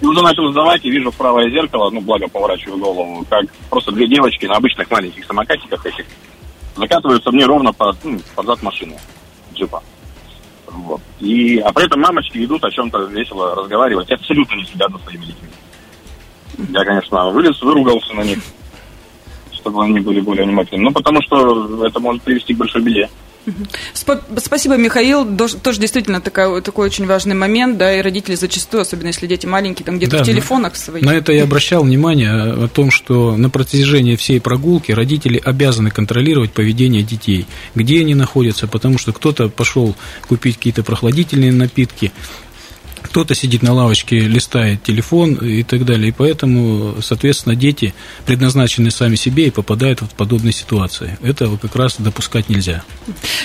И 0.00 0.06
уже 0.06 0.20
начал 0.20 0.50
сдавать, 0.50 0.84
и 0.84 0.90
вижу 0.90 1.10
в 1.10 1.16
правое 1.16 1.48
зеркало, 1.48 1.88
ну, 1.90 2.00
благо 2.00 2.28
поворачиваю 2.28 2.78
голову, 2.78 3.24
как 3.30 3.46
просто 3.70 3.92
две 3.92 4.06
девочки 4.06 4.46
на 4.46 4.56
обычных 4.56 4.90
маленьких 4.90 5.24
самокатиках 5.24 5.86
этих 5.86 6.04
закатываются 6.76 7.30
мне 7.30 7.46
ровно 7.46 7.72
под, 7.72 7.96
ну, 8.04 8.18
под 8.34 8.46
зад 8.46 8.62
машины 8.62 8.98
джипа. 9.54 9.82
Вот. 10.72 11.00
И, 11.20 11.58
а 11.58 11.72
при 11.72 11.86
этом 11.86 12.00
мамочки 12.00 12.44
идут 12.44 12.64
о 12.64 12.70
чем-то 12.70 13.04
весело 13.04 13.54
разговаривать, 13.54 14.10
абсолютно 14.10 14.54
не 14.56 14.64
следят 14.64 14.90
за 14.90 14.98
своими 14.98 15.26
детьми. 15.26 15.48
Я, 16.70 16.84
конечно, 16.84 17.30
вылез, 17.30 17.60
выругался 17.62 18.14
на 18.14 18.22
них, 18.22 18.38
чтобы 19.52 19.84
они 19.84 20.00
были 20.00 20.20
более 20.20 20.44
внимательными. 20.44 20.84
Ну, 20.84 20.92
потому 20.92 21.20
что 21.22 21.86
это 21.86 22.00
может 22.00 22.22
привести 22.22 22.54
к 22.54 22.58
большой 22.58 22.82
беде. 22.82 23.08
Спасибо, 23.94 24.76
Михаил. 24.76 25.26
Тоже 25.36 25.80
действительно 25.80 26.20
такой, 26.20 26.62
такой 26.62 26.86
очень 26.86 27.06
важный 27.06 27.34
момент, 27.34 27.78
да, 27.78 27.92
и 27.96 28.00
родители 28.00 28.34
зачастую, 28.34 28.82
особенно 28.82 29.08
если 29.08 29.26
дети 29.26 29.46
маленькие, 29.46 29.84
там 29.84 29.96
где-то 29.96 30.18
да, 30.18 30.22
в 30.22 30.26
телефонах 30.26 30.76
своих. 30.76 31.04
На 31.04 31.14
это 31.14 31.32
я 31.32 31.44
обращал 31.44 31.84
внимание 31.84 32.30
о 32.30 32.68
том, 32.68 32.90
что 32.90 33.36
на 33.36 33.50
протяжении 33.50 34.16
всей 34.16 34.40
прогулки 34.40 34.92
родители 34.92 35.40
обязаны 35.42 35.90
контролировать 35.90 36.52
поведение 36.52 37.02
детей, 37.02 37.46
где 37.74 38.00
они 38.00 38.14
находятся, 38.14 38.66
потому 38.66 38.98
что 38.98 39.12
кто-то 39.12 39.48
пошел 39.48 39.94
купить 40.28 40.56
какие-то 40.56 40.82
прохладительные 40.82 41.52
напитки, 41.52 42.12
кто-то 43.12 43.34
сидит 43.34 43.62
на 43.62 43.74
лавочке, 43.74 44.20
листает 44.20 44.82
телефон 44.82 45.34
и 45.34 45.62
так 45.64 45.84
далее. 45.84 46.08
И 46.08 46.12
поэтому, 46.12 46.96
соответственно, 47.02 47.54
дети 47.54 47.92
предназначены 48.24 48.90
сами 48.90 49.16
себе 49.16 49.48
и 49.48 49.50
попадают 49.50 50.00
в 50.00 50.08
подобные 50.14 50.54
ситуации. 50.54 51.18
Этого 51.22 51.58
как 51.58 51.76
раз 51.76 51.96
допускать 51.98 52.48
нельзя. 52.48 52.82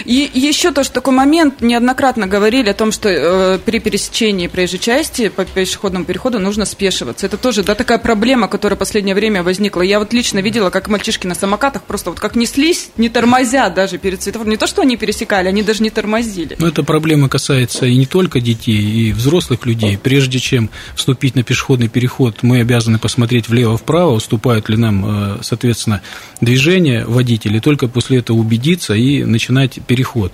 И 0.05 0.31
еще 0.33 0.71
тоже 0.71 0.89
такой 0.91 1.13
момент. 1.13 1.59
Неоднократно 1.59 2.27
говорили 2.27 2.69
о 2.69 2.73
том, 2.73 2.93
что 2.93 3.09
э, 3.09 3.59
при 3.59 3.79
пересечении 3.79 4.47
проезжей 4.47 4.79
части 4.79 5.27
по 5.27 5.43
пешеходному 5.43 6.05
переходу 6.05 6.39
нужно 6.39 6.63
спешиваться. 6.63 7.25
Это 7.25 7.35
тоже 7.35 7.61
да, 7.63 7.75
такая 7.75 7.97
проблема, 7.97 8.47
которая 8.47 8.77
в 8.77 8.79
последнее 8.79 9.15
время 9.15 9.43
возникла. 9.43 9.81
Я 9.81 9.99
вот 9.99 10.13
лично 10.13 10.39
видела, 10.39 10.69
как 10.69 10.87
мальчишки 10.87 11.27
на 11.27 11.35
самокатах 11.35 11.83
просто 11.83 12.11
вот 12.11 12.21
как 12.21 12.37
неслись, 12.37 12.91
не 12.95 13.09
тормозя 13.09 13.69
даже 13.69 13.97
перед 13.97 14.23
светофором. 14.23 14.51
Не 14.51 14.57
то, 14.57 14.65
что 14.65 14.81
они 14.81 14.95
пересекали, 14.95 15.49
они 15.49 15.61
даже 15.61 15.83
не 15.83 15.89
тормозили. 15.89 16.55
Но 16.57 16.69
эта 16.69 16.83
проблема 16.83 17.27
касается 17.27 17.85
и 17.85 17.97
не 17.97 18.05
только 18.05 18.39
детей, 18.39 18.79
и 18.79 19.11
взрослых 19.11 19.56
взрослых 19.57 19.65
людей. 19.65 19.97
Прежде 19.97 20.39
чем 20.39 20.69
вступить 20.95 21.35
на 21.35 21.43
пешеходный 21.43 21.87
переход, 21.87 22.43
мы 22.43 22.61
обязаны 22.61 22.99
посмотреть 22.99 23.49
влево-вправо, 23.49 24.11
уступают 24.11 24.69
ли 24.69 24.77
нам, 24.77 25.05
э, 25.05 25.37
соответственно, 25.41 26.01
движение 26.41 27.05
водителей, 27.05 27.59
только 27.59 27.87
после 27.87 28.19
этого 28.19 28.37
убедиться 28.37 28.93
и 28.93 29.23
начинать 29.23 29.79
переход. 29.87 30.31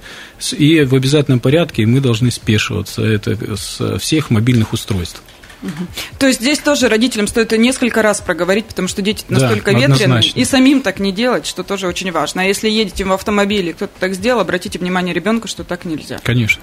И 0.57 0.81
в 0.81 0.95
обязательном 0.95 1.39
порядке 1.39 1.85
мы 1.85 2.01
должны 2.01 2.31
спешиваться. 2.31 3.03
Это 3.03 3.37
с 3.55 3.99
всех 3.99 4.29
мобильных 4.29 4.73
устройств. 4.73 5.21
То 6.19 6.27
есть 6.27 6.41
здесь 6.41 6.59
тоже 6.59 6.89
родителям 6.89 7.27
стоит 7.27 7.51
несколько 7.53 8.01
раз 8.01 8.21
проговорить, 8.21 8.65
потому 8.65 8.87
что 8.87 9.01
дети 9.01 9.23
настолько 9.29 9.71
да, 9.71 9.79
ветреные, 9.79 10.21
и 10.23 10.45
самим 10.45 10.81
так 10.81 10.99
не 10.99 11.11
делать, 11.11 11.45
что 11.45 11.63
тоже 11.63 11.87
очень 11.87 12.11
важно. 12.11 12.41
А 12.41 12.45
если 12.45 12.69
едете 12.69 13.05
в 13.05 13.11
автомобиле, 13.11 13.73
кто-то 13.73 13.93
так 13.99 14.13
сделал, 14.13 14.41
обратите 14.41 14.79
внимание 14.79 15.13
ребенка, 15.13 15.47
что 15.47 15.63
так 15.63 15.85
нельзя. 15.85 16.19
Конечно. 16.23 16.61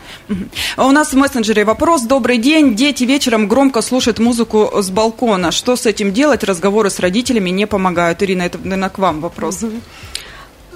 А 0.77 0.87
у 0.87 0.93
нас 0.93 1.13
в 1.13 1.17
мессенджере 1.17 1.65
вопрос. 1.65 2.03
Добрый 2.03 2.39
день. 2.39 2.75
Дети 2.75 3.05
вечером 3.05 3.49
громко 3.49 3.83
слушают 3.83 4.19
музыку 4.19 4.71
с 4.75 4.91
балкона. 4.91 5.51
Что 5.51 5.77
с 5.77 5.87
этим 5.87 6.13
делать? 6.13 6.45
Разговоры 6.45 6.91
с 6.91 6.99
родителями 6.99 7.51
не 7.51 7.67
помогают. 7.67 8.23
Ирина, 8.23 8.43
это, 8.43 8.59
наверное, 8.59 8.91
к 8.91 8.99
вам 8.99 9.21
вопрос. 9.21 9.65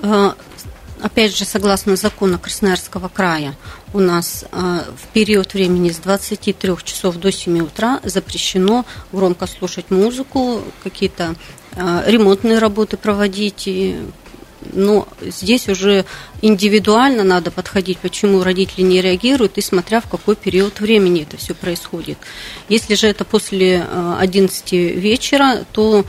А, 0.02 0.34
опять 1.04 1.36
же, 1.36 1.44
согласно 1.44 1.96
закону 1.96 2.38
Красноярского 2.38 3.08
края, 3.08 3.54
у 3.92 4.00
нас 4.00 4.46
э, 4.50 4.80
в 4.96 5.12
период 5.12 5.52
времени 5.52 5.90
с 5.90 5.98
23 5.98 6.76
часов 6.82 7.16
до 7.16 7.30
7 7.30 7.60
утра 7.60 8.00
запрещено 8.04 8.86
громко 9.12 9.46
слушать 9.46 9.90
музыку, 9.90 10.62
какие-то 10.82 11.34
э, 11.76 12.04
ремонтные 12.06 12.58
работы 12.58 12.96
проводить. 12.96 13.68
но 14.72 15.06
здесь 15.20 15.68
уже 15.68 16.06
индивидуально 16.40 17.22
надо 17.22 17.50
подходить, 17.50 17.98
почему 17.98 18.42
родители 18.42 18.80
не 18.80 19.02
реагируют, 19.02 19.58
и 19.58 19.60
смотря 19.60 20.00
в 20.00 20.08
какой 20.08 20.36
период 20.36 20.80
времени 20.80 21.22
это 21.22 21.36
все 21.36 21.54
происходит. 21.54 22.16
Если 22.70 22.94
же 22.94 23.08
это 23.08 23.26
после 23.26 23.86
11 24.18 24.72
э, 24.72 24.76
вечера, 24.94 25.66
то 25.72 26.06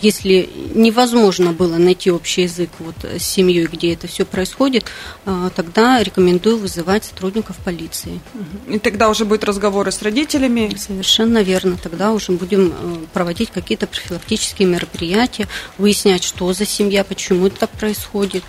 если 0.00 0.48
невозможно 0.74 1.52
было 1.52 1.76
найти 1.76 2.10
общий 2.10 2.42
язык 2.42 2.70
вот 2.78 2.94
с 3.04 3.22
семьей, 3.22 3.66
где 3.66 3.94
это 3.94 4.06
все 4.06 4.24
происходит, 4.24 4.84
а, 5.24 5.50
тогда 5.50 6.02
рекомендую 6.02 6.58
вызывать 6.58 7.04
сотрудников 7.04 7.56
полиции. 7.56 8.20
И 8.68 8.78
тогда 8.78 9.08
уже 9.08 9.24
будут 9.24 9.44
разговоры 9.44 9.92
с 9.92 10.02
родителями? 10.02 10.74
Совершенно 10.76 11.42
верно. 11.42 11.76
Тогда 11.82 12.12
уже 12.12 12.32
будем 12.32 12.68
э, 12.68 12.96
проводить 13.12 13.50
какие-то 13.50 13.86
профилактические 13.86 14.68
мероприятия, 14.68 15.48
выяснять, 15.78 16.24
что 16.24 16.52
за 16.52 16.66
семья, 16.66 17.04
почему 17.04 17.46
это 17.46 17.60
так 17.60 17.70
происходит. 17.70 18.44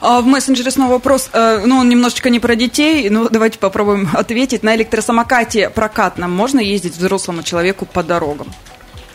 А 0.00 0.20
в 0.20 0.26
мессенджере 0.26 0.70
снова 0.70 0.92
вопрос, 0.92 1.30
э, 1.32 1.62
ну, 1.64 1.78
он 1.78 1.88
немножечко 1.88 2.30
не 2.30 2.40
про 2.40 2.56
детей, 2.56 3.08
но 3.10 3.28
давайте 3.28 3.58
попробуем 3.58 4.08
ответить. 4.12 4.62
На 4.62 4.76
электросамокате 4.76 5.70
прокатном 5.70 6.30
можно 6.30 6.60
ездить 6.60 6.96
взрослому 6.96 7.42
человеку 7.42 7.86
по 7.86 8.02
дорогам? 8.02 8.52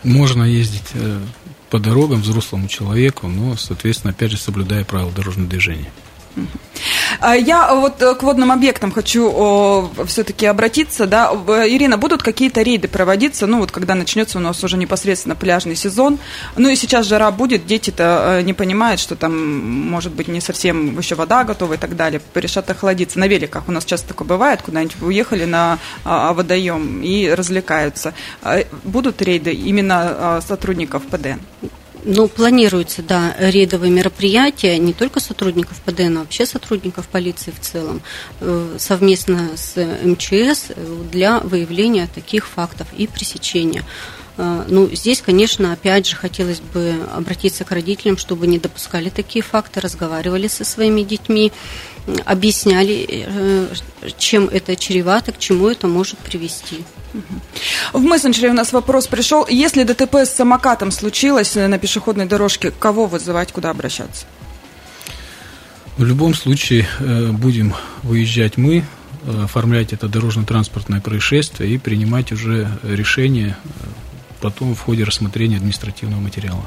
Можно 0.02 0.44
ездить 0.44 0.90
э, 0.94 1.20
по 1.68 1.78
дорогам 1.78 2.22
взрослому 2.22 2.68
человеку, 2.68 3.28
но, 3.28 3.56
соответственно, 3.56 4.12
опять 4.12 4.30
же, 4.30 4.38
соблюдая 4.38 4.84
правила 4.84 5.12
дорожного 5.12 5.48
движения. 5.48 5.90
А 7.20 7.34
я 7.34 7.74
вот 7.74 8.00
э, 8.00 8.14
к 8.14 8.22
водным 8.22 8.52
объектам 8.52 8.90
хочу 8.90 9.90
все-таки 10.06 10.46
обратиться. 10.46 11.06
Да. 11.06 11.32
Ирина, 11.66 11.98
будут 11.98 12.22
какие-то 12.22 12.62
рейды 12.62 12.88
проводиться, 12.88 13.46
ну 13.46 13.58
вот 13.58 13.70
когда 13.70 13.94
начнется 13.94 14.38
у 14.38 14.40
нас 14.40 14.62
уже 14.64 14.76
непосредственно 14.76 15.34
пляжный 15.34 15.76
сезон. 15.76 16.18
Ну 16.56 16.68
и 16.68 16.76
сейчас 16.76 17.06
жара 17.06 17.30
будет, 17.30 17.66
дети-то 17.66 18.38
э, 18.40 18.42
не 18.42 18.54
понимают, 18.54 19.00
что 19.00 19.16
там 19.16 19.60
может 19.90 20.12
быть 20.12 20.28
не 20.28 20.40
совсем 20.40 20.98
еще 20.98 21.14
вода 21.14 21.44
готова 21.44 21.74
и 21.74 21.76
так 21.76 21.96
далее. 21.96 22.20
Решат 22.34 22.70
охладиться. 22.70 23.18
На 23.18 23.26
великах 23.26 23.68
у 23.68 23.72
нас 23.72 23.84
часто 23.84 24.08
такое 24.08 24.28
бывает, 24.28 24.62
куда-нибудь 24.62 24.96
уехали 25.02 25.44
на 25.44 25.78
а, 26.04 26.32
водоем 26.32 27.02
и 27.02 27.28
развлекаются. 27.28 28.14
А, 28.42 28.64
будут 28.84 29.22
рейды 29.22 29.52
именно 29.52 29.96
а, 30.00 30.40
сотрудников 30.40 31.02
ПД? 31.04 31.38
Ну, 32.04 32.28
планируются, 32.28 33.02
да, 33.02 33.34
рейдовые 33.38 33.90
мероприятия 33.90 34.78
не 34.78 34.92
только 34.92 35.20
сотрудников 35.20 35.80
ПД, 35.84 36.08
но 36.08 36.20
вообще 36.20 36.46
сотрудников 36.46 37.06
полиции 37.08 37.50
в 37.50 37.60
целом, 37.60 38.00
э, 38.40 38.76
совместно 38.78 39.50
с 39.56 39.76
МЧС 40.02 40.68
для 41.12 41.40
выявления 41.40 42.08
таких 42.12 42.46
фактов 42.46 42.86
и 42.96 43.06
пресечения. 43.06 43.84
Э, 44.40 44.64
ну, 44.68 44.88
здесь, 44.90 45.20
конечно, 45.20 45.72
опять 45.72 46.06
же, 46.06 46.16
хотелось 46.16 46.60
бы 46.60 46.94
обратиться 47.14 47.64
к 47.64 47.72
родителям, 47.72 48.16
чтобы 48.16 48.46
не 48.46 48.58
допускали 48.58 49.10
такие 49.10 49.42
факты, 49.42 49.80
разговаривали 49.80 50.48
со 50.48 50.64
своими 50.64 51.02
детьми, 51.02 51.52
объясняли, 52.24 53.06
э, 53.08 53.66
чем 54.16 54.48
это 54.48 54.76
чревато, 54.76 55.32
к 55.32 55.38
чему 55.38 55.68
это 55.68 55.86
может 55.88 56.18
привести. 56.18 56.84
В 57.92 58.00
мессенджере 58.00 58.50
у 58.50 58.54
нас 58.54 58.72
вопрос 58.72 59.08
пришел. 59.08 59.46
Если 59.46 59.82
ДТП 59.82 60.14
с 60.14 60.30
самокатом 60.30 60.90
случилось 60.90 61.54
на 61.56 61.76
пешеходной 61.76 62.24
дорожке, 62.24 62.70
кого 62.70 63.06
вызывать, 63.06 63.52
куда 63.52 63.70
обращаться? 63.70 64.24
В 65.98 66.04
любом 66.04 66.32
случае 66.32 66.86
э, 66.98 67.30
будем 67.32 67.74
выезжать 68.02 68.56
мы, 68.56 68.84
оформлять 69.44 69.92
это 69.92 70.08
дорожно-транспортное 70.08 71.02
происшествие 71.02 71.74
и 71.74 71.76
принимать 71.76 72.32
уже 72.32 72.70
решение 72.82 73.54
потом 74.40 74.74
в 74.74 74.80
ходе 74.80 75.04
рассмотрения 75.04 75.56
административного 75.56 76.20
материала. 76.20 76.64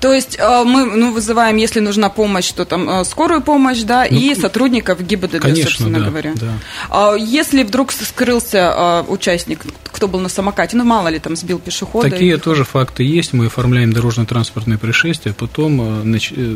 То 0.00 0.12
есть 0.12 0.36
э, 0.38 0.64
мы 0.64 0.84
ну, 0.84 1.12
вызываем, 1.12 1.56
если 1.56 1.80
нужна 1.80 2.08
помощь, 2.08 2.50
то 2.52 2.64
там 2.64 2.88
э, 2.88 3.04
скорую 3.04 3.42
помощь, 3.42 3.82
да, 3.82 4.06
ну, 4.10 4.18
и 4.18 4.34
сотрудников 4.34 5.02
ГИБДД, 5.02 5.38
конечно, 5.38 5.64
собственно 5.64 6.00
да, 6.00 6.06
говоря. 6.06 6.34
Да. 6.36 6.52
А 6.90 7.14
если 7.14 7.62
вдруг 7.62 7.92
скрылся 7.92 9.04
э, 9.08 9.10
участник, 9.10 9.64
кто 9.84 10.08
был 10.08 10.20
на 10.20 10.28
самокате, 10.28 10.76
ну 10.76 10.84
мало 10.84 11.08
ли 11.08 11.18
там 11.18 11.36
сбил 11.36 11.58
пешехода. 11.58 12.10
Такие 12.10 12.34
и... 12.34 12.38
тоже 12.38 12.64
факты 12.64 13.02
есть. 13.02 13.32
Мы 13.32 13.46
оформляем 13.46 13.92
дорожно-транспортное 13.92 14.78
происшествие, 14.78 15.34
потом, 15.34 16.04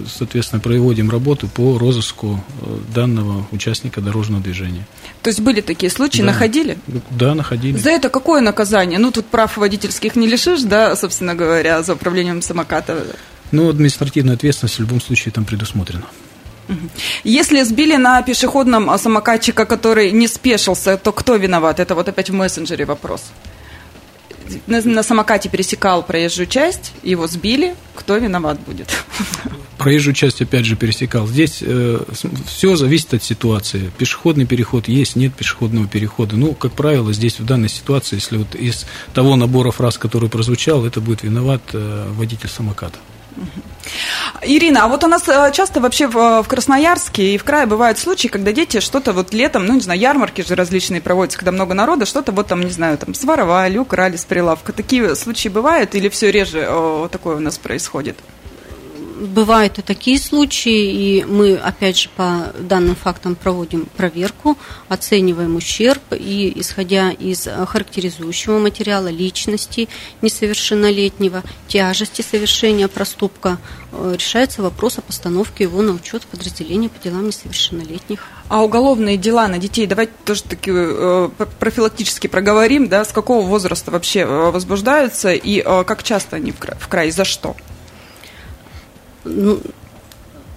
соответственно, 0.07 0.61
проводим 0.61 1.11
работу 1.11 1.49
по 1.49 1.79
розыску 1.79 2.43
данного 2.95 3.47
участника 3.51 4.01
дорожного 4.01 4.43
движения. 4.43 4.87
То 5.23 5.29
есть 5.29 5.41
были 5.41 5.61
такие 5.61 5.91
случаи, 5.91 6.21
да. 6.21 6.29
находили? 6.29 6.79
Да, 7.11 7.35
находили. 7.35 7.77
За 7.77 7.91
это 7.91 8.09
какое 8.09 8.41
наказание? 8.41 8.99
Ну, 8.99 9.11
тут 9.11 9.27
прав 9.27 9.57
водительских 9.57 10.17
не 10.17 10.27
лишишь, 10.27 10.60
да, 10.63 10.97
собственно 10.97 11.35
говоря, 11.35 11.83
за 11.83 11.95
управлением 11.95 12.43
самоката? 12.43 13.07
Ну, 13.53 13.69
административная 13.69 14.35
ответственность 14.35 14.77
в 14.77 14.81
любом 14.81 15.01
случае 15.01 15.33
там 15.33 15.45
предусмотрена. 15.45 16.05
Если 17.25 17.63
сбили 17.63 17.97
на 17.97 18.23
пешеходном 18.23 18.97
самокатчика, 18.99 19.67
который 19.67 20.13
не 20.13 20.29
спешился, 20.29 20.97
то 20.97 21.13
кто 21.13 21.37
виноват? 21.37 21.81
Это 21.81 21.95
вот 21.95 22.09
опять 22.09 22.31
в 22.31 22.35
мессенджере 22.35 22.85
вопрос 22.85 23.23
на, 24.67 24.83
на 24.83 25.03
самокате 25.03 25.49
пересекал 25.49 26.03
проезжую 26.03 26.47
часть, 26.47 26.93
его 27.03 27.27
сбили, 27.27 27.75
кто 27.95 28.17
виноват 28.17 28.59
будет? 28.61 28.89
Проезжую 29.79 30.15
часть, 30.15 30.43
опять 30.43 30.67
же, 30.67 30.77
пересекал. 30.77 31.27
Здесь 31.27 31.59
э, 31.63 32.01
все 32.47 32.77
зависит 32.77 33.15
от 33.15 33.23
ситуации. 33.23 33.91
Пешеходный 33.97 34.45
переход 34.45 34.89
есть, 34.89 35.17
нет 35.17 35.33
пешеходного 35.35 35.87
перехода. 35.87 36.37
Ну, 36.37 36.53
как 36.55 36.73
правило, 36.73 37.13
здесь 37.15 37.41
в 37.41 37.47
данной 37.47 37.71
ситуации, 37.71 38.17
если 38.17 38.37
вот 38.37 38.55
из 38.55 38.87
того 39.15 39.37
набора 39.37 39.71
фраз, 39.71 39.97
который 39.97 40.29
прозвучал, 40.29 40.85
это 40.85 41.01
будет 41.01 41.23
виноват 41.23 41.63
э, 41.73 42.09
водитель 42.11 42.51
самоката. 42.51 42.99
Ирина, 44.43 44.85
а 44.85 44.89
вот 44.89 45.05
у 45.05 45.07
нас 45.07 45.29
э, 45.29 45.53
часто 45.53 45.81
вообще 45.81 46.07
в 46.07 46.45
Красноярске 46.49 47.35
и 47.35 47.39
в 47.39 47.45
крае 47.45 47.67
бывают 47.67 47.99
случаи, 47.99 48.29
когда 48.29 48.53
дети 48.53 48.81
что-то 48.81 49.13
вот 49.13 49.35
летом, 49.35 49.67
ну, 49.67 49.75
не 49.75 49.81
знаю, 49.81 50.01
ярмарки 50.01 50.43
же 50.43 50.55
различные 50.55 51.01
проводятся, 51.01 51.39
когда 51.39 51.53
много 51.53 51.75
народа, 51.75 52.07
что-то 52.07 52.33
вот 52.33 52.47
там, 52.47 52.63
не 52.63 52.71
знаю, 52.71 52.99
там 52.99 53.15
своровали, 53.15 53.79
украли 53.79 54.17
с 54.17 54.25
прилавка. 54.25 54.73
Такие 54.73 55.15
случаи 55.17 55.49
бывают 55.49 55.95
или 55.95 56.09
все 56.09 56.31
реже 56.31 56.67
о, 56.69 57.09
такое 57.09 57.37
у 57.37 57.41
нас 57.41 57.59
происходит? 57.59 58.17
Бывают 59.21 59.79
и 59.79 59.83
такие 59.83 60.19
случаи, 60.19 61.19
и 61.21 61.25
мы, 61.27 61.55
опять 61.55 61.99
же, 61.99 62.09
по 62.17 62.55
данным 62.59 62.97
фактам 62.97 63.35
проводим 63.35 63.85
проверку, 63.85 64.57
оцениваем 64.89 65.57
ущерб, 65.57 66.01
и 66.13 66.51
исходя 66.57 67.11
из 67.11 67.47
характеризующего 67.67 68.59
материала 68.59 69.09
личности 69.09 69.91
несовершеннолетнего, 70.23 71.43
тяжести 71.69 72.23
совершения 72.23 72.89
проступка, 72.89 73.59
э, 73.93 74.15
решается 74.17 74.63
вопрос 74.63 74.97
о 74.97 75.03
постановке 75.03 75.65
его 75.65 75.83
на 75.83 75.93
учет 75.93 76.23
подразделения 76.23 76.89
по 76.89 76.99
делам 76.99 77.27
несовершеннолетних. 77.27 78.27
А 78.49 78.65
уголовные 78.65 79.19
дела 79.19 79.49
на 79.49 79.59
детей, 79.59 79.87
давайте 79.87 80.13
тоже 80.25 80.45
таки 80.45 80.71
э, 80.73 81.29
профилактически 81.59 82.27
проговорим, 82.27 82.89
да, 82.89 83.05
с 83.05 83.13
какого 83.13 83.45
возраста 83.45 83.91
вообще 83.91 84.21
э, 84.21 84.51
возбуждаются 84.51 85.35
и 85.35 85.61
как 85.61 86.05
часто 86.05 86.37
они 86.37 86.53
в 86.53 86.89
крае, 86.89 87.13
за 87.13 87.27
что? 87.27 87.55
Ну, 89.25 89.61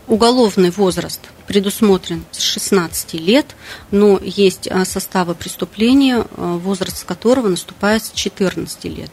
уголовный 0.07 0.71
возраст 0.71 1.19
предусмотрен 1.47 2.25
с 2.31 2.39
16 2.39 3.13
лет, 3.15 3.55
но 3.91 4.19
есть 4.23 4.67
а, 4.67 4.85
составы 4.85 5.35
преступления, 5.35 6.25
а, 6.37 6.57
возраст 6.57 7.03
которого 7.05 7.49
наступает 7.49 8.03
с 8.03 8.11
14 8.11 8.85
лет. 8.85 9.11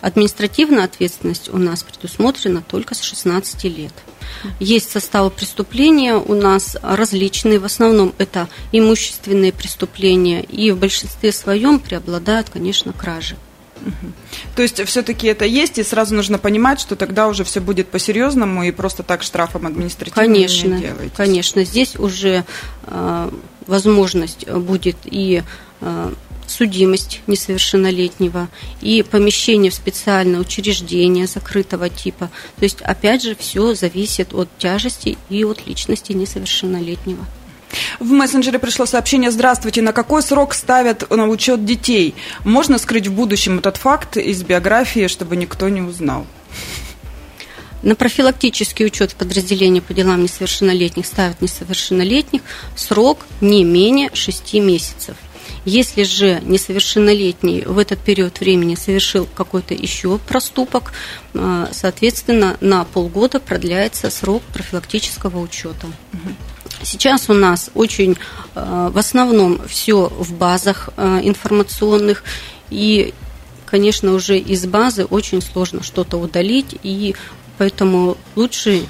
Административная 0.00 0.84
ответственность 0.84 1.48
у 1.48 1.58
нас 1.58 1.82
предусмотрена 1.82 2.62
только 2.62 2.94
с 2.94 3.00
16 3.00 3.64
лет. 3.64 3.92
Есть 4.60 4.90
составы 4.90 5.30
преступления 5.30 6.16
у 6.16 6.34
нас 6.34 6.76
различные, 6.82 7.58
в 7.58 7.64
основном 7.64 8.14
это 8.18 8.48
имущественные 8.72 9.52
преступления, 9.52 10.42
и 10.42 10.70
в 10.70 10.78
большинстве 10.78 11.32
своем 11.32 11.78
преобладают, 11.80 12.50
конечно, 12.50 12.92
кражи. 12.92 13.36
То 14.54 14.62
есть 14.62 14.82
все-таки 14.84 15.26
это 15.26 15.44
есть, 15.44 15.78
и 15.78 15.82
сразу 15.82 16.14
нужно 16.14 16.38
понимать, 16.38 16.80
что 16.80 16.96
тогда 16.96 17.28
уже 17.28 17.44
все 17.44 17.60
будет 17.60 17.88
по-серьезному, 17.88 18.64
и 18.64 18.70
просто 18.70 19.02
так 19.02 19.22
штрафом 19.22 19.66
административным 19.66 20.26
конечно, 20.26 20.68
не 20.68 20.80
делаете. 20.80 21.12
Конечно, 21.16 21.64
здесь 21.64 21.96
уже 21.96 22.44
э, 22.84 23.30
возможность 23.66 24.48
будет 24.50 24.96
и 25.04 25.42
э, 25.80 26.12
судимость 26.46 27.20
несовершеннолетнего 27.26 28.48
и 28.80 29.02
помещение 29.02 29.70
в 29.70 29.74
специальное 29.74 30.40
учреждение 30.40 31.26
закрытого 31.26 31.88
типа. 31.88 32.30
То 32.56 32.62
есть, 32.62 32.80
опять 32.82 33.22
же, 33.22 33.36
все 33.36 33.74
зависит 33.74 34.32
от 34.32 34.48
тяжести 34.58 35.18
и 35.28 35.44
от 35.44 35.66
личности 35.66 36.12
несовершеннолетнего. 36.12 37.24
В 37.98 38.10
мессенджере 38.10 38.58
пришло 38.58 38.86
сообщение 38.86 39.30
«Здравствуйте, 39.30 39.82
на 39.82 39.92
какой 39.92 40.22
срок 40.22 40.54
ставят 40.54 41.10
на 41.10 41.26
учет 41.28 41.64
детей? 41.64 42.14
Можно 42.44 42.78
скрыть 42.78 43.06
в 43.06 43.12
будущем 43.12 43.58
этот 43.58 43.76
факт 43.76 44.16
из 44.16 44.42
биографии, 44.42 45.08
чтобы 45.08 45.36
никто 45.36 45.68
не 45.68 45.82
узнал?» 45.82 46.26
На 47.82 47.94
профилактический 47.94 48.86
учет 48.86 49.12
в 49.12 49.16
подразделении 49.16 49.80
по 49.80 49.94
делам 49.94 50.22
несовершеннолетних 50.22 51.06
ставят 51.06 51.40
несовершеннолетних 51.40 52.42
срок 52.74 53.26
не 53.40 53.64
менее 53.64 54.10
6 54.12 54.54
месяцев. 54.54 55.16
Если 55.64 56.04
же 56.04 56.40
несовершеннолетний 56.44 57.62
в 57.64 57.78
этот 57.78 57.98
период 58.00 58.40
времени 58.40 58.76
совершил 58.76 59.28
какой-то 59.34 59.74
еще 59.74 60.18
проступок, 60.18 60.92
э, 61.34 61.66
соответственно, 61.72 62.56
на 62.60 62.84
полгода 62.84 63.40
продляется 63.40 64.10
срок 64.10 64.42
профилактического 64.52 65.38
учета. 65.40 65.86
Сейчас 66.82 67.28
у 67.28 67.34
нас 67.34 67.70
очень 67.74 68.16
э, 68.54 68.90
в 68.92 68.98
основном 68.98 69.60
все 69.66 70.08
в 70.08 70.32
базах 70.34 70.90
э, 70.96 71.20
информационных. 71.22 72.22
И 72.70 73.14
конечно, 73.66 74.14
уже 74.14 74.38
из 74.38 74.64
базы 74.66 75.04
очень 75.04 75.42
сложно 75.42 75.82
что-то 75.82 76.16
удалить, 76.16 76.76
и 76.82 77.14
поэтому 77.58 78.16
лучше 78.36 78.86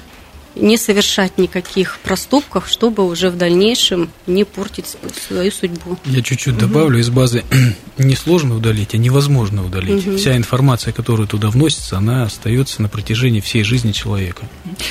не 0.57 0.77
совершать 0.77 1.37
никаких 1.37 1.99
проступков, 2.03 2.67
чтобы 2.67 3.05
уже 3.05 3.29
в 3.29 3.37
дальнейшем 3.37 4.09
не 4.25 4.43
портить 4.43 4.97
свою 5.27 5.51
судьбу. 5.51 5.97
Я 6.05 6.21
чуть-чуть 6.21 6.55
угу. 6.55 6.61
добавлю, 6.61 6.99
из 6.99 7.09
базы 7.09 7.43
несложно 7.97 8.55
удалить, 8.55 8.93
а 8.93 8.97
невозможно 8.97 9.65
удалить. 9.65 10.05
Угу. 10.07 10.17
Вся 10.17 10.35
информация, 10.35 10.93
которая 10.93 11.27
туда 11.27 11.49
вносится, 11.49 11.97
она 11.97 12.23
остается 12.23 12.81
на 12.81 12.89
протяжении 12.89 13.39
всей 13.39 13.63
жизни 13.63 13.91
человека. 13.91 14.43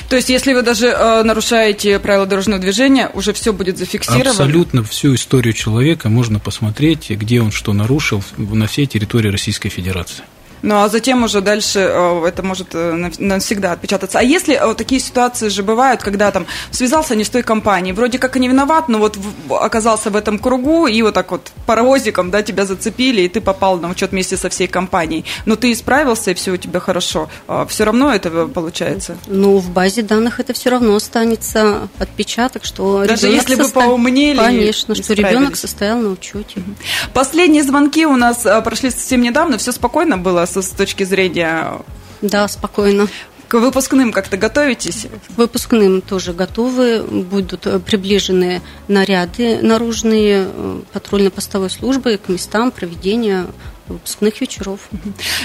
То 0.08 0.16
есть, 0.16 0.28
если 0.28 0.52
вы 0.52 0.62
даже 0.62 0.86
э, 0.86 1.22
нарушаете 1.22 1.98
правила 1.98 2.26
дорожного 2.26 2.60
движения, 2.60 3.10
уже 3.12 3.32
все 3.32 3.52
будет 3.52 3.78
зафиксировано? 3.78 4.30
Абсолютно 4.30 4.84
всю 4.84 5.14
историю 5.14 5.52
человека 5.52 6.08
можно 6.08 6.38
посмотреть, 6.38 7.10
где 7.10 7.40
он 7.40 7.50
что 7.52 7.72
нарушил 7.72 8.22
на 8.36 8.66
всей 8.66 8.86
территории 8.86 9.28
Российской 9.28 9.68
Федерации. 9.68 10.24
Ну 10.62 10.82
а 10.82 10.88
затем 10.88 11.24
уже 11.24 11.40
дальше 11.40 11.80
э, 11.80 12.26
это 12.26 12.42
может 12.42 12.68
э, 12.74 13.10
навсегда 13.18 13.72
отпечататься. 13.72 14.18
А 14.18 14.22
если 14.22 14.54
э, 14.54 14.74
такие 14.74 15.00
ситуации 15.00 15.48
же 15.48 15.62
бывают, 15.62 16.02
когда 16.02 16.30
там 16.30 16.46
связался 16.70 17.14
не 17.14 17.24
с 17.24 17.28
той 17.28 17.42
компанией, 17.42 17.92
вроде 17.92 18.18
как 18.18 18.36
и 18.36 18.40
не 18.40 18.48
виноват, 18.48 18.88
но 18.88 18.98
вот 18.98 19.18
оказался 19.50 20.10
в 20.10 20.16
этом 20.16 20.38
кругу, 20.38 20.86
и 20.86 21.02
вот 21.02 21.14
так 21.14 21.30
вот 21.30 21.52
паровозиком, 21.66 22.30
да, 22.30 22.42
тебя 22.42 22.64
зацепили, 22.64 23.22
и 23.22 23.28
ты 23.28 23.40
попал 23.40 23.78
на 23.78 23.90
учет 23.90 24.12
вместе 24.12 24.36
со 24.36 24.48
всей 24.48 24.66
компанией. 24.66 25.24
Но 25.44 25.56
ты 25.56 25.72
исправился, 25.72 26.30
и 26.30 26.34
все 26.34 26.52
у 26.52 26.56
тебя 26.56 26.80
хорошо. 26.80 27.28
А 27.48 27.66
все 27.66 27.84
равно 27.84 28.12
это 28.12 28.46
получается? 28.46 29.16
Ну, 29.26 29.58
в 29.58 29.70
базе 29.70 30.02
данных 30.02 30.40
это 30.40 30.52
все 30.52 30.70
равно 30.70 30.94
останется 30.96 31.88
отпечаток, 31.98 32.64
что 32.64 33.04
Даже 33.06 33.28
если 33.28 33.54
бы 33.54 33.64
состо... 33.64 33.80
поумнели 33.80 34.38
Конечно, 34.38 34.94
что 34.94 35.14
ребенок 35.14 35.56
состоял 35.56 35.98
на 35.98 36.10
учете. 36.10 36.62
Последние 37.12 37.62
звонки 37.62 38.06
у 38.06 38.16
нас 38.16 38.46
прошли 38.64 38.90
совсем 38.90 39.20
недавно, 39.20 39.58
все 39.58 39.72
спокойно 39.72 40.18
было 40.18 40.46
с, 40.46 40.55
с 40.62 40.70
точки 40.70 41.04
зрения... 41.04 41.80
Да, 42.22 42.48
спокойно. 42.48 43.08
К 43.48 43.60
выпускным 43.60 44.12
как-то 44.12 44.36
готовитесь? 44.36 45.06
К 45.34 45.38
выпускным 45.38 46.00
тоже 46.00 46.32
готовы. 46.32 47.02
Будут 47.02 47.66
э, 47.66 47.78
приближены 47.78 48.60
наряды 48.88 49.62
наружные 49.62 50.48
э, 50.48 50.80
патрульно-постовой 50.92 51.70
службы 51.70 52.18
к 52.18 52.28
местам 52.28 52.72
проведения 52.72 53.46
выпускных 53.88 54.40
вечеров. 54.40 54.80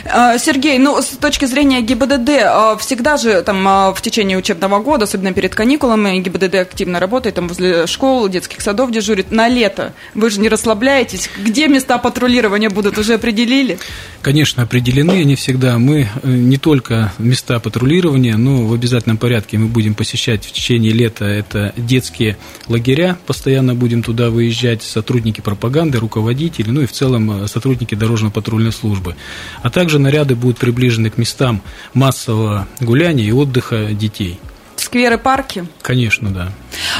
А, 0.05 0.37
Сергей, 0.37 0.77
ну, 0.77 1.01
с 1.01 1.07
точки 1.07 1.45
зрения 1.45 1.81
ГИБДД, 1.81 2.29
а, 2.43 2.77
всегда 2.77 3.17
же 3.17 3.41
там 3.41 3.67
а, 3.67 3.93
в 3.93 4.01
течение 4.01 4.37
учебного 4.37 4.79
года, 4.79 5.03
особенно 5.03 5.33
перед 5.33 5.55
каникулами, 5.55 6.19
ГИБДД 6.19 6.55
активно 6.55 6.99
работает, 6.99 7.35
там 7.35 7.47
возле 7.47 7.87
школ, 7.87 8.27
детских 8.29 8.61
садов 8.61 8.91
дежурит. 8.91 9.31
На 9.31 9.47
лето 9.47 9.93
вы 10.15 10.29
же 10.29 10.39
не 10.39 10.49
расслабляетесь. 10.49 11.29
Где 11.37 11.67
места 11.67 11.97
патрулирования 11.97 12.69
будут, 12.69 12.97
уже 12.97 13.15
определили? 13.15 13.77
Конечно, 14.21 14.63
определены 14.63 15.21
они 15.21 15.35
всегда. 15.35 15.77
Мы 15.79 16.07
э, 16.23 16.27
не 16.27 16.57
только 16.57 17.13
места 17.17 17.59
патрулирования, 17.59 18.37
но 18.37 18.65
в 18.65 18.73
обязательном 18.73 19.17
порядке 19.17 19.57
мы 19.57 19.67
будем 19.67 19.95
посещать 19.95 20.45
в 20.45 20.51
течение 20.51 20.91
лета. 20.91 21.25
Это 21.25 21.73
детские 21.77 22.37
лагеря, 22.67 23.17
постоянно 23.25 23.75
будем 23.75 24.03
туда 24.03 24.29
выезжать, 24.29 24.83
сотрудники 24.83 25.41
пропаганды, 25.41 25.99
руководители, 25.99 26.69
ну 26.69 26.81
и 26.81 26.85
в 26.85 26.91
целом 26.91 27.43
э, 27.43 27.47
сотрудники 27.47 27.95
дорожного 27.95 28.30
патрульной 28.31 28.71
службы. 28.71 29.15
А 29.61 29.69
также 29.69 29.99
наряды 29.99 30.35
будут 30.35 30.57
приближены 30.57 31.09
к 31.09 31.17
местам 31.17 31.61
массового 31.93 32.67
гуляния 32.79 33.25
и 33.25 33.31
отдыха 33.31 33.93
детей. 33.93 34.39
Скверы, 34.81 35.19
парки? 35.19 35.67
Конечно, 35.83 36.31
да. 36.31 36.51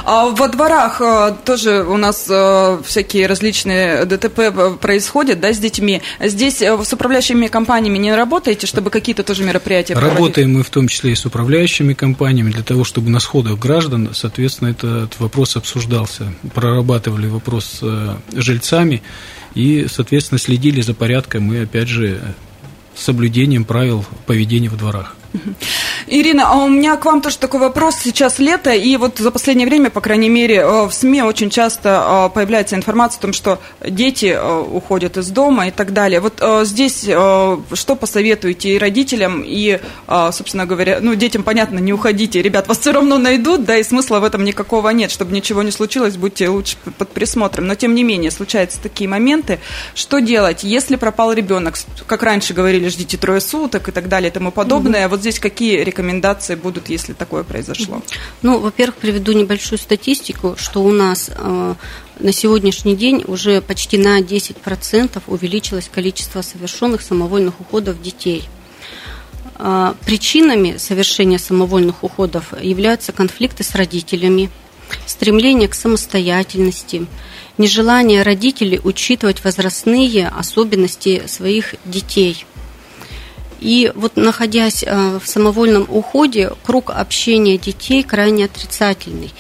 А 0.06 0.28
во 0.28 0.48
дворах 0.50 1.02
э, 1.02 1.34
тоже 1.44 1.84
у 1.84 1.98
нас 1.98 2.28
э, 2.30 2.80
всякие 2.86 3.26
различные 3.26 4.06
ДТП 4.06 4.80
происходят, 4.80 5.40
да, 5.40 5.52
с 5.52 5.58
детьми. 5.58 6.02
Здесь 6.20 6.62
э, 6.62 6.78
с 6.84 6.94
управляющими 6.94 7.48
компаниями 7.48 7.98
не 7.98 8.14
работаете, 8.14 8.68
чтобы 8.68 8.92
какие-то 8.92 9.24
тоже 9.24 9.44
мероприятия 9.44 9.96
проводить? 9.96 10.16
Работаем 10.16 10.54
мы 10.54 10.64
в 10.64 10.70
том 10.70 10.88
числе 10.88 11.14
и 11.14 11.16
с 11.16 11.26
управляющими 11.26 11.94
компаниями 11.94 12.52
для 12.52 12.64
того, 12.64 12.84
чтобы 12.84 13.10
на 13.10 13.20
сходах 13.20 13.58
граждан, 13.58 14.12
соответственно, 14.14 14.70
этот 14.70 15.20
вопрос 15.20 15.56
обсуждался. 15.56 16.32
Прорабатывали 16.54 17.28
вопрос 17.28 17.80
с 17.82 18.18
жильцами 18.32 19.02
и, 19.56 19.88
соответственно, 19.90 20.40
следили 20.40 20.82
за 20.82 20.94
порядком 20.94 21.52
и, 21.54 21.58
опять 21.58 21.88
же, 21.88 22.22
соблюдением 22.96 23.66
правил 23.66 24.06
поведения 24.26 24.70
в 24.70 24.78
дворах. 24.78 25.16
Ирина, 26.08 26.50
а 26.50 26.58
у 26.58 26.68
меня 26.68 26.98
к 26.98 27.06
вам 27.06 27.22
тоже 27.22 27.38
такой 27.38 27.60
вопрос. 27.60 27.96
Сейчас 27.96 28.40
лето, 28.40 28.72
и 28.72 28.98
вот 28.98 29.20
за 29.20 29.32
последнее 29.32 29.68
время, 29.68 29.90
по 29.90 30.02
крайней 30.02 30.30
мере, 30.30 30.58
э, 30.58 30.86
в 30.86 30.92
СМИ 30.92 31.22
очень 31.24 31.50
часто 31.50 32.28
э, 32.30 32.34
появляется 32.34 32.76
информация 32.76 33.20
о 33.20 33.22
том, 33.22 33.34
что 33.34 33.60
дети 33.88 34.26
э, 34.26 34.60
уходят 34.60 35.18
из 35.18 35.30
дома 35.30 35.68
и 35.68 35.72
так 35.72 35.94
далее. 35.94 36.20
Вот 36.20 36.44
здесь 36.64 37.02
что 37.02 37.96
посоветуете 38.00 38.76
и 38.76 38.78
родителям, 38.78 39.44
и, 39.46 39.80
собственно 40.32 40.66
говоря, 40.66 41.00
ну, 41.02 41.16
детям, 41.16 41.44
понятно, 41.44 41.80
не 41.80 41.94
уходите. 41.94 42.42
Ребят, 42.42 42.68
вас 42.68 42.80
все 42.80 42.92
равно 42.92 43.18
найдут, 43.18 43.66
да, 43.66 43.78
и 43.78 43.84
смысла 43.84 44.20
в 44.20 44.24
этом 44.24 44.44
никакого 44.44 44.90
нет. 44.90 45.12
Чтобы 45.12 45.34
ничего 45.34 45.64
не 45.64 45.72
случилось, 45.72 46.18
будьте 46.18 46.50
лучше 46.50 46.78
под 46.98 47.10
присмотром. 47.10 47.68
Но, 47.68 47.76
тем 47.76 47.96
не 47.96 48.04
менее, 48.04 48.32
случаются 48.32 48.80
такие 48.82 49.10
моменты. 49.10 49.60
Что 49.94 50.20
делать, 50.20 50.64
если 50.64 50.96
пропал 50.96 51.34
ребенок? 51.34 51.76
Как 52.08 52.24
раньше 52.24 52.54
говорили, 52.54 52.90
ждите 52.90 53.18
трое 53.18 53.42
суток 53.42 53.90
и 53.90 53.92
так 53.92 54.08
далее 54.08 54.30
и 54.30 54.34
тому 54.34 54.52
подобное. 54.52 55.08
Вот 55.08 55.21
здесь 55.22 55.40
какие 55.40 55.82
рекомендации 55.82 56.56
будут, 56.56 56.90
если 56.90 57.14
такое 57.14 57.44
произошло? 57.44 58.02
Ну, 58.42 58.60
во-первых, 58.60 58.98
приведу 58.98 59.32
небольшую 59.32 59.80
статистику, 59.80 60.56
что 60.58 60.84
у 60.84 60.92
нас 60.92 61.30
э, 61.34 61.76
на 62.20 62.32
сегодняшний 62.34 62.96
день 62.96 63.24
уже 63.28 63.62
почти 63.62 63.98
на 63.98 64.20
10% 64.20 65.22
увеличилось 65.28 65.90
количество 65.94 66.42
совершенных 66.42 67.02
самовольных 67.02 67.62
уходов 67.62 68.02
детей. 68.02 68.50
А, 69.56 69.96
причинами 70.06 70.78
совершения 70.78 71.38
самовольных 71.38 72.04
уходов 72.04 72.54
являются 72.62 73.12
конфликты 73.12 73.64
с 73.64 73.76
родителями, 73.76 74.50
стремление 75.06 75.68
к 75.68 75.76
самостоятельности, 75.76 77.06
нежелание 77.58 78.24
родителей 78.24 78.80
учитывать 78.84 79.44
возрастные 79.44 80.28
особенности 80.28 81.24
своих 81.28 81.76
детей. 81.86 82.46
И 83.62 83.92
вот 83.96 84.18
находясь 84.18 84.84
а, 84.86 85.20
в 85.20 85.28
самовольном 85.28 85.86
уходе, 85.88 86.52
круг 86.64 86.90
общения 86.90 87.58
детей 87.58 88.04
крайне 88.04 88.46
отрицательный. 88.46 89.32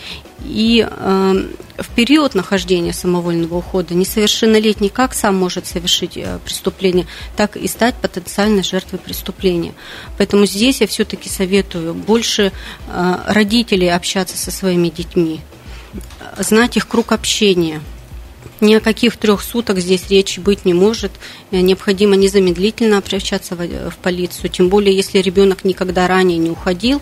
И 0.43 0.88
э, 0.89 1.45
в 1.77 1.89
период 1.95 2.34
нахождения 2.34 2.93
самовольного 2.93 3.57
ухода 3.57 3.93
несовершеннолетний 3.93 4.89
как 4.89 5.13
сам 5.13 5.36
может 5.36 5.67
совершить 5.67 6.17
э, 6.17 6.39
преступление, 6.43 7.05
так 7.36 7.57
и 7.57 7.67
стать 7.67 7.93
потенциальной 7.95 8.63
жертвой 8.63 8.97
преступления. 8.97 9.73
Поэтому 10.17 10.47
здесь 10.47 10.81
я 10.81 10.88
все-таки 10.88 11.29
советую 11.29 11.93
больше 11.93 12.51
э, 12.88 13.15
родителей 13.27 13.89
общаться 13.89 14.36
со 14.36 14.49
своими 14.49 14.89
детьми, 14.89 15.41
знать 16.39 16.75
их 16.75 16.88
круг 16.88 17.12
общения– 17.12 17.81
ни 18.60 18.75
о 18.75 18.80
каких 18.80 19.17
трех 19.17 19.41
суток 19.41 19.80
здесь 19.80 20.10
речи 20.10 20.39
быть 20.39 20.65
не 20.65 20.73
может. 20.73 21.12
Э, 21.51 21.60
необходимо 21.62 22.15
незамедлительно 22.15 22.97
обращаться 22.97 23.56
в, 23.56 23.97
полицию, 24.01 24.49
тем 24.49 24.69
более 24.69 24.95
если 24.95 25.19
ребенок 25.19 25.63
никогда 25.63 26.08
ранее 26.08 26.38
не 26.38 26.49
уходил. 26.49 27.01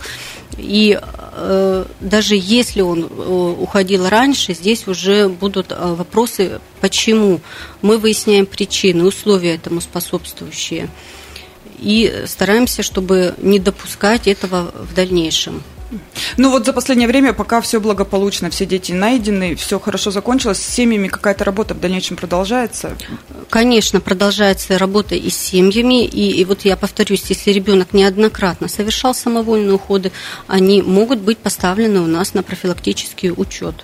И 0.58 1.00
э, 1.02 1.86
даже 2.00 2.36
если 2.36 2.82
он 2.82 3.04
э, 3.04 3.56
уходил 3.60 4.08
раньше, 4.08 4.54
здесь 4.54 4.88
уже 4.88 5.30
будут 5.30 5.72
э, 5.72 5.76
вопросы, 5.94 6.60
почему. 6.82 7.42
Мы 7.82 7.98
выясняем 7.98 8.46
причины, 8.46 9.06
условия 9.06 9.56
этому 9.56 9.82
способствующие. 9.82 10.90
И 11.80 12.24
стараемся, 12.26 12.84
чтобы 12.84 13.36
не 13.38 13.60
допускать 13.60 14.28
этого 14.28 14.74
в 14.76 14.94
дальнейшем. 14.94 15.64
Ну 16.38 16.52
вот 16.52 16.66
за 16.66 16.74
последнее 16.74 17.08
время, 17.08 17.34
пока 17.34 17.62
все 17.62 17.80
благополучно, 17.80 18.50
все 18.50 18.66
дети 18.66 18.92
найдены, 18.92 19.56
все 19.56 19.80
хорошо 19.80 20.12
закончилось, 20.12 20.60
с 20.60 20.68
семьями 20.68 21.08
какая-то 21.08 21.44
работа 21.44 21.74
в 21.74 21.80
дальнейшем 21.80 22.18
продолжается? 22.18 22.96
Конечно, 23.50 24.00
продолжается 24.00 24.78
работа 24.78 25.16
и 25.16 25.30
с 25.30 25.38
семьями, 25.38 26.06
и, 26.06 26.32
и 26.40 26.46
вот 26.46 26.66
я 26.66 26.78
повторюсь, 26.78 27.24
если 27.30 27.52
ребенок 27.52 27.94
неоднократно 27.94 28.68
совершал 28.68 29.16
самовольные 29.16 29.74
уходы, 29.74 30.12
они 30.48 30.82
могут 30.82 31.20
быть 31.20 31.40
поставлены 31.40 32.02
у 32.02 32.08
нас 32.08 32.34
на 32.34 32.44
профилактический 32.44 33.32
учет. 33.32 33.84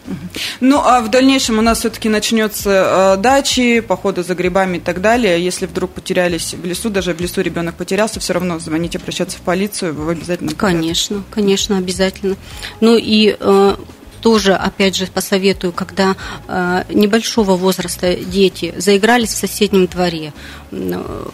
Ну 0.60 0.80
а 0.80 1.02
в 1.02 1.10
дальнейшем 1.10 1.58
у 1.58 1.62
нас 1.62 1.80
все-таки 1.80 2.10
начнется 2.10 3.16
э, 3.16 3.22
дачи, 3.22 3.80
походы 3.80 4.24
за 4.24 4.36
грибами 4.36 4.78
и 4.78 4.80
так 4.80 5.02
далее. 5.02 5.44
Если 5.44 5.66
вдруг 5.66 5.92
потерялись 5.92 6.54
в 6.54 6.64
лесу, 6.66 6.90
даже 6.90 7.14
в 7.14 7.20
лесу 7.20 7.42
ребенок 7.42 7.76
потерялся, 7.76 8.20
все 8.20 8.34
равно 8.34 8.60
звоните, 8.60 9.00
обращаться 9.00 9.38
в 9.38 9.42
полицию, 9.42 9.96
в 9.96 10.10
обязательно. 10.10 10.54
Конечно, 10.54 11.24
конечно, 11.32 11.78
обязательно 11.78 11.95
обязательно. 11.96 12.36
Ну 12.82 12.98
и 12.98 13.36
э, 13.40 13.76
тоже, 14.22 14.54
опять 14.54 14.96
же, 14.96 15.08
посоветую, 15.08 15.74
когда 15.74 16.16
э, 16.48 16.84
небольшого 16.90 17.56
возраста 17.56 18.16
дети 18.16 18.74
заигрались 18.78 19.30
в 19.30 19.38
соседнем 19.38 19.88
дворе, 19.88 20.34
э, 20.72 21.26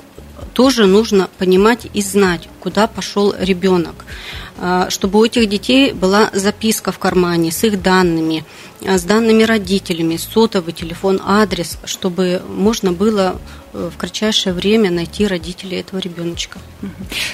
тоже 0.54 0.86
нужно 0.86 1.30
понимать 1.38 1.88
и 1.94 2.02
знать, 2.02 2.50
куда 2.60 2.86
пошел 2.88 3.34
ребенок, 3.40 4.06
чтобы 4.90 5.20
у 5.20 5.24
этих 5.24 5.48
детей 5.48 5.94
была 5.94 6.30
записка 6.34 6.92
в 6.92 7.00
кармане 7.00 7.54
с 7.54 7.64
их 7.64 7.82
данными, 7.82 8.44
с 8.82 9.02
данными 9.04 9.44
родителями, 9.44 10.18
сотовый 10.18 10.74
телефон, 10.74 11.22
адрес, 11.24 11.78
чтобы 11.86 12.42
можно 12.50 12.92
было 12.92 13.40
в 13.74 13.98
кратчайшее 13.98 14.54
время 14.54 14.92
найти 14.92 15.28
родителей 15.28 15.80
этого 15.80 16.00
ребеночка. 16.00 16.60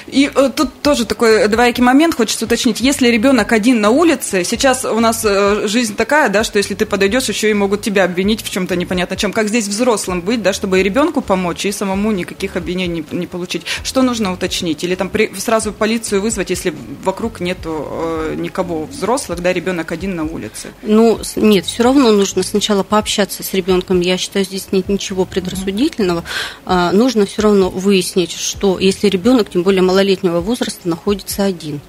И 0.06 0.30
э, 0.34 0.50
тут 0.54 0.82
тоже 0.82 1.04
такой 1.04 1.48
двоякий 1.48 1.82
момент, 1.82 2.14
хочется 2.14 2.44
уточнить. 2.44 2.80
Если 2.80 3.08
ребенок 3.08 3.52
один 3.52 3.80
на 3.80 3.90
улице, 3.90 4.44
сейчас 4.44 4.84
у 4.84 5.00
нас 5.00 5.24
э, 5.24 5.66
жизнь 5.66 5.96
такая, 5.96 6.28
да, 6.28 6.44
что 6.44 6.58
если 6.58 6.74
ты 6.74 6.86
подойдешь, 6.86 7.28
еще 7.28 7.50
и 7.50 7.54
могут 7.54 7.82
тебя 7.82 8.04
обвинить 8.04 8.42
в 8.42 8.50
чем-то 8.50 8.76
непонятно 8.76 9.16
чем. 9.16 9.32
Как 9.32 9.48
здесь 9.48 9.66
взрослым 9.68 10.20
быть, 10.20 10.42
да, 10.42 10.52
чтобы 10.52 10.80
и 10.80 10.82
ребенку 10.82 11.20
помочь, 11.20 11.64
и 11.66 11.72
самому 11.72 12.12
никаких 12.12 12.56
обвинений 12.56 13.04
не, 13.10 13.18
не 13.18 13.26
получить. 13.26 13.62
Что 13.82 14.02
нужно 14.02 14.32
уточнить? 14.32 14.84
Или 14.84 14.94
там 14.94 15.08
при, 15.08 15.32
сразу 15.36 15.72
полицию 15.72 16.22
вызвать, 16.22 16.50
если 16.50 16.74
вокруг 17.04 17.40
нету 17.40 17.86
э, 17.90 18.34
никого 18.38 18.86
взрослых, 18.86 19.40
да, 19.42 19.52
ребенок 19.52 19.92
один 19.92 20.16
на 20.16 20.24
улице? 20.24 20.68
Ну, 20.82 21.18
нет, 21.36 21.66
все 21.66 21.82
равно 21.82 22.12
нужно 22.12 22.42
сначала 22.42 22.82
пообщаться 22.82 23.42
с 23.42 23.52
ребенком. 23.54 24.00
Я 24.00 24.16
считаю, 24.16 24.44
здесь 24.44 24.68
нет 24.72 24.88
ничего 24.88 25.24
предрассудительного. 25.24 26.24
А, 26.64 26.92
нужно 26.92 27.26
все 27.26 27.42
равно 27.42 27.70
выяснить, 27.70 28.32
что 28.32 28.78
если 28.78 29.08
ребенок, 29.08 29.50
тем 29.50 29.62
более 29.62 29.82
малолетнего 29.82 30.40
возраста, 30.40 30.88
находится 30.88 31.44
один. 31.44 31.80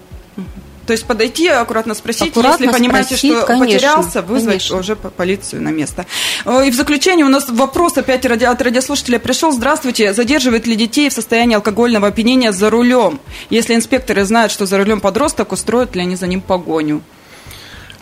То 0.85 0.93
есть 0.93 1.05
подойти, 1.05 1.47
аккуратно 1.47 1.93
спросить, 1.93 2.29
аккуратно 2.31 2.63
если 2.63 2.79
понимаете, 2.79 3.09
спросить, 3.09 3.35
что 3.35 3.45
конечно, 3.45 3.75
потерялся, 3.75 4.21
вызвать 4.23 4.67
конечно. 4.67 4.77
уже 4.77 4.95
полицию 4.95 5.61
на 5.61 5.69
место. 5.69 6.07
И 6.65 6.71
в 6.71 6.73
заключение 6.73 7.27
у 7.27 7.29
нас 7.29 7.47
вопрос 7.47 7.95
опять 7.97 8.25
от 8.25 8.61
радиослушателя 8.61 9.19
пришел. 9.19 9.51
Здравствуйте, 9.51 10.15
задерживают 10.15 10.65
ли 10.65 10.75
детей 10.75 11.09
в 11.11 11.13
состоянии 11.13 11.53
алкогольного 11.53 12.07
опьянения 12.07 12.51
за 12.51 12.71
рулем? 12.71 13.19
Если 13.51 13.75
инспекторы 13.75 14.25
знают, 14.25 14.51
что 14.51 14.65
за 14.65 14.79
рулем 14.79 14.99
подросток, 14.99 15.51
устроят 15.51 15.95
ли 15.95 16.01
они 16.01 16.15
за 16.15 16.25
ним 16.25 16.41
погоню? 16.41 17.03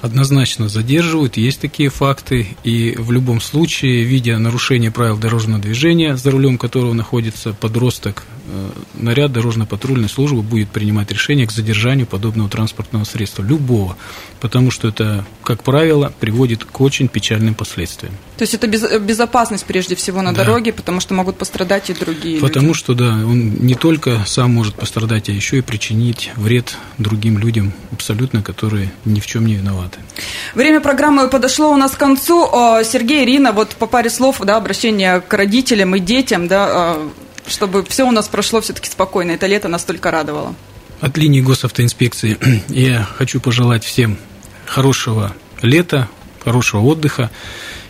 Однозначно 0.02 0.70
задерживают, 0.70 1.38
есть 1.38 1.60
такие 1.60 1.90
факты, 1.90 2.48
и 2.64 2.96
в 2.98 3.12
любом 3.12 3.42
случае, 3.42 4.04
видя 4.04 4.38
нарушение 4.38 4.92
правил 4.92 5.18
дорожного 5.18 5.62
движения, 5.62 6.16
за 6.16 6.32
рулем 6.32 6.58
которого 6.58 6.94
находится 6.94 7.54
подросток, 7.54 8.24
наряд 8.96 9.32
дорожно-патрульной 9.32 10.10
службы 10.10 10.42
будет 10.42 10.70
принимать 10.70 11.12
решение 11.12 11.48
к 11.48 11.52
задержанию 11.52 12.08
подобного 12.08 12.50
транспортного 12.50 13.04
средства, 13.04 13.44
любого, 13.44 13.98
потому 14.40 14.72
что 14.72 14.88
это, 14.88 15.26
как 15.44 15.64
правило, 15.64 16.12
приводит 16.20 16.64
к 16.64 16.82
очень 16.82 17.08
печальным 17.08 17.54
последствиям. 17.54 18.14
То 18.38 18.44
есть 18.44 18.54
это 18.54 18.68
безопасность 19.00 19.66
прежде 19.66 19.96
всего 19.96 20.22
на 20.22 20.34
да. 20.34 20.44
дороге, 20.44 20.74
потому 20.74 21.00
что 21.00 21.14
могут 21.14 21.38
пострадать 21.38 21.90
и 21.90 21.94
другие 21.94 22.40
Потому 22.40 22.68
люди. 22.68 22.80
что, 22.80 22.94
да, 22.94 23.10
он 23.14 23.56
не 23.58 23.76
только 23.76 24.24
сам 24.26 24.54
может 24.54 24.76
пострадать, 24.76 25.30
а 25.30 25.32
еще 25.32 25.60
и 25.60 25.62
причинить 25.62 26.32
вред 26.36 26.76
другим 26.98 27.38
людям, 27.38 27.74
абсолютно, 27.92 28.42
которые 28.42 28.92
ни 29.06 29.20
в 29.20 29.28
чем 29.28 29.46
не 29.46 29.54
виноваты 29.54 29.68
виноваты. 29.68 30.00
Время 30.56 30.82
программы 30.82 31.28
подошло 31.28 31.72
у 31.72 31.78
нас 31.78 31.92
к 31.92 31.98
концу. 31.98 32.48
Сергей, 32.84 33.24
Ирина, 33.24 33.52
вот 33.52 33.70
по 33.70 33.88
паре 33.88 34.10
слов, 34.10 34.42
да, 34.44 34.58
обращение 34.58 35.22
к 35.22 35.34
родителям 35.34 35.96
и 35.96 36.00
детям, 36.00 36.48
да, 36.48 36.98
чтобы 37.48 37.84
все 37.86 38.06
у 38.08 38.12
нас 38.12 38.28
прошло 38.28 38.62
все-таки 38.62 38.90
спокойно. 38.90 39.32
Это 39.32 39.48
лето 39.48 39.68
настолько 39.68 40.12
радовало. 40.12 40.56
От 41.00 41.18
линии 41.18 41.42
госавтоинспекции 41.42 42.38
я 42.70 43.04
хочу 43.04 43.40
пожелать 43.40 43.84
всем 43.84 44.18
хорошего 44.66 45.36
лета, 45.62 46.08
хорошего 46.44 46.82
отдыха. 46.82 47.32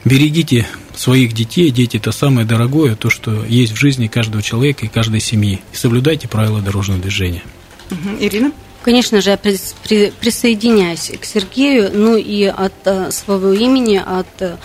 Берегите 0.06 0.68
своих 0.96 1.34
детей. 1.34 1.70
Дети– 1.70 1.98
это 1.98 2.12
самое 2.12 2.46
дорогое, 2.46 2.96
то, 2.96 3.10
что 3.10 3.46
есть 3.46 3.74
в 3.74 3.78
жизни 3.78 4.08
каждого 4.08 4.42
человека 4.42 4.86
и 4.86 4.90
каждой 4.90 5.20
семьи. 5.20 5.62
И 5.74 5.76
соблюдайте 5.76 6.28
правила 6.28 6.62
дорожного 6.62 7.02
движения. 7.02 7.44
Ирина? 8.20 8.52
Конечно 8.88 9.20
же, 9.20 9.32
я 9.32 9.38
присоединяюсь 9.38 11.12
к 11.20 11.26
Сергею, 11.26 11.92
ну 11.94 12.16
и 12.16 12.46
от 12.46 12.72
э, 12.86 13.12
своего 13.12 13.52
имени, 13.52 13.98
от 13.98 14.42
э, 14.42 14.56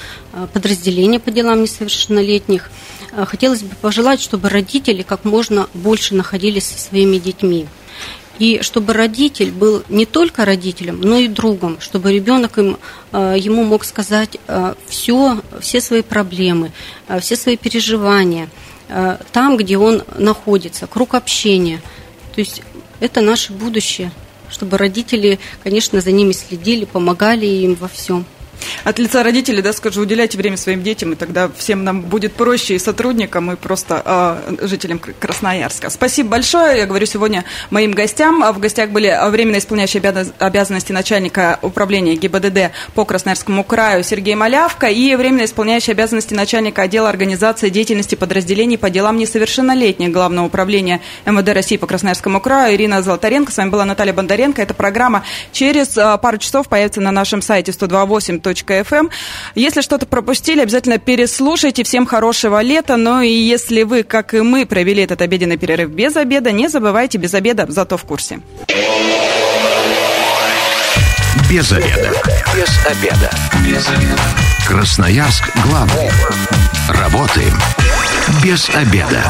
подразделения 0.53 1.19
по 1.19 1.33
делам 1.33 1.63
несовершеннолетних, 1.63 2.71
э, 3.11 3.25
хотелось 3.25 3.63
бы 3.63 3.75
пожелать, 3.75 4.23
чтобы 4.23 4.49
родители 4.49 5.03
как 5.03 5.25
можно 5.25 5.69
больше 5.75 6.15
находились 6.15 6.67
со 6.67 6.79
своими 6.79 7.19
детьми. 7.19 7.67
И 8.39 8.61
чтобы 8.63 8.93
родитель 8.93 9.51
был 9.51 9.83
не 9.89 10.07
только 10.07 10.45
родителем, 10.45 11.01
но 11.01 11.17
и 11.17 11.27
другом, 11.27 11.81
чтобы 11.81 12.13
ребенок 12.13 12.59
им, 12.59 12.79
ему 13.13 13.65
мог 13.65 13.85
сказать 13.85 14.39
все, 14.87 15.41
все 15.61 15.81
свои 15.81 16.03
проблемы, 16.03 16.71
все 17.21 17.35
свои 17.35 17.57
переживания, 17.57 18.49
там, 19.33 19.57
где 19.57 19.79
он 19.79 20.05
находится, 20.17 20.87
круг 20.87 21.15
общения. 21.15 21.83
То 22.35 22.41
есть 22.41 22.63
это 23.03 23.21
наше 23.21 23.53
будущее, 23.53 24.13
чтобы 24.49 24.79
родители, 24.79 25.41
конечно, 25.65 26.01
за 26.01 26.13
ними 26.13 26.31
следили, 26.31 26.85
помогали 26.85 27.47
им 27.47 27.75
во 27.75 27.89
всем. 27.89 28.25
От 28.85 28.99
лица 28.99 29.23
родителей, 29.23 29.63
да, 29.63 29.73
скажу, 29.73 30.03
уделяйте 30.03 30.39
время 30.39 30.57
своим 30.57 30.83
детям, 30.83 31.13
и 31.13 31.17
тогда 31.17 31.51
всем 31.57 31.85
нам 31.85 32.03
будет 32.03 32.33
проще 32.35 32.75
и 32.75 32.79
сотрудникам, 32.79 33.51
и 33.53 33.57
просто 33.57 34.03
э, 34.05 34.67
жителям 34.67 34.99
Красноярска. 34.99 35.91
Спасибо 35.91 36.31
большое. 36.31 36.79
Я 36.79 36.87
говорю 36.87 37.07
сегодня 37.07 37.45
моим 37.71 37.93
гостям. 37.93 38.43
В 38.53 38.59
гостях 38.59 38.91
были 38.91 39.17
временно 39.31 39.59
исполняющий 39.59 40.01
обязанности 40.39 40.93
начальника 40.93 41.59
управления 41.63 42.17
ГИБДД 42.17 42.73
по 42.95 43.05
Красноярскому 43.05 43.65
краю 43.65 44.05
Сергей 44.05 44.35
Малявка 44.35 44.89
и 44.89 45.15
временно 45.15 45.45
исполняющий 45.45 45.93
обязанности 45.93 46.35
начальника 46.35 46.83
отдела 46.83 47.09
организации 47.09 47.69
деятельности 47.69 48.15
подразделений 48.15 48.79
по 48.79 48.91
делам 48.91 49.17
несовершеннолетних 49.17 50.13
Главного 50.13 50.47
управления 50.47 51.01
МВД 51.25 51.49
России 51.51 51.77
по 51.77 51.87
Красноярскому 51.87 52.41
краю 52.41 52.75
Ирина 52.75 53.03
Золотаренко. 53.03 53.53
С 53.53 53.57
вами 53.57 53.71
была 53.71 53.85
Наталья 53.85 54.13
Бондаренко. 54.13 54.61
Эта 54.63 54.75
программа 54.75 55.25
через 55.53 55.97
а, 55.97 56.17
пару 56.19 56.39
часов 56.39 56.69
появится 56.69 57.01
на 57.01 57.13
нашем 57.13 57.43
сайте 57.43 57.73
128 57.73 58.41
красноярск.фм. 58.53 59.11
Если 59.55 59.81
что-то 59.81 60.07
пропустили, 60.07 60.61
обязательно 60.61 60.99
переслушайте. 60.99 61.83
Всем 61.85 62.07
хорошего 62.07 62.61
лета. 62.63 62.97
Ну 62.97 63.21
и 63.21 63.31
если 63.31 63.83
вы, 63.83 64.03
как 64.03 64.35
и 64.35 64.41
мы, 64.41 64.67
провели 64.67 65.03
этот 65.03 65.23
обеденный 65.23 65.57
перерыв 65.57 65.91
без 65.91 66.17
обеда, 66.17 66.53
не 66.53 66.69
забывайте 66.69 67.19
без 67.19 67.35
обеда, 67.35 67.67
зато 67.69 67.97
в 67.97 68.05
курсе. 68.05 68.41
Без 71.51 71.71
обеда. 71.73 72.13
Без 72.55 72.87
обеда. 72.87 73.31
Без 73.67 73.89
обеда. 73.89 74.23
Красноярск 74.67 75.45
главный. 75.67 76.11
Работаем 76.89 77.59
без 78.43 78.71
обеда. 78.71 79.23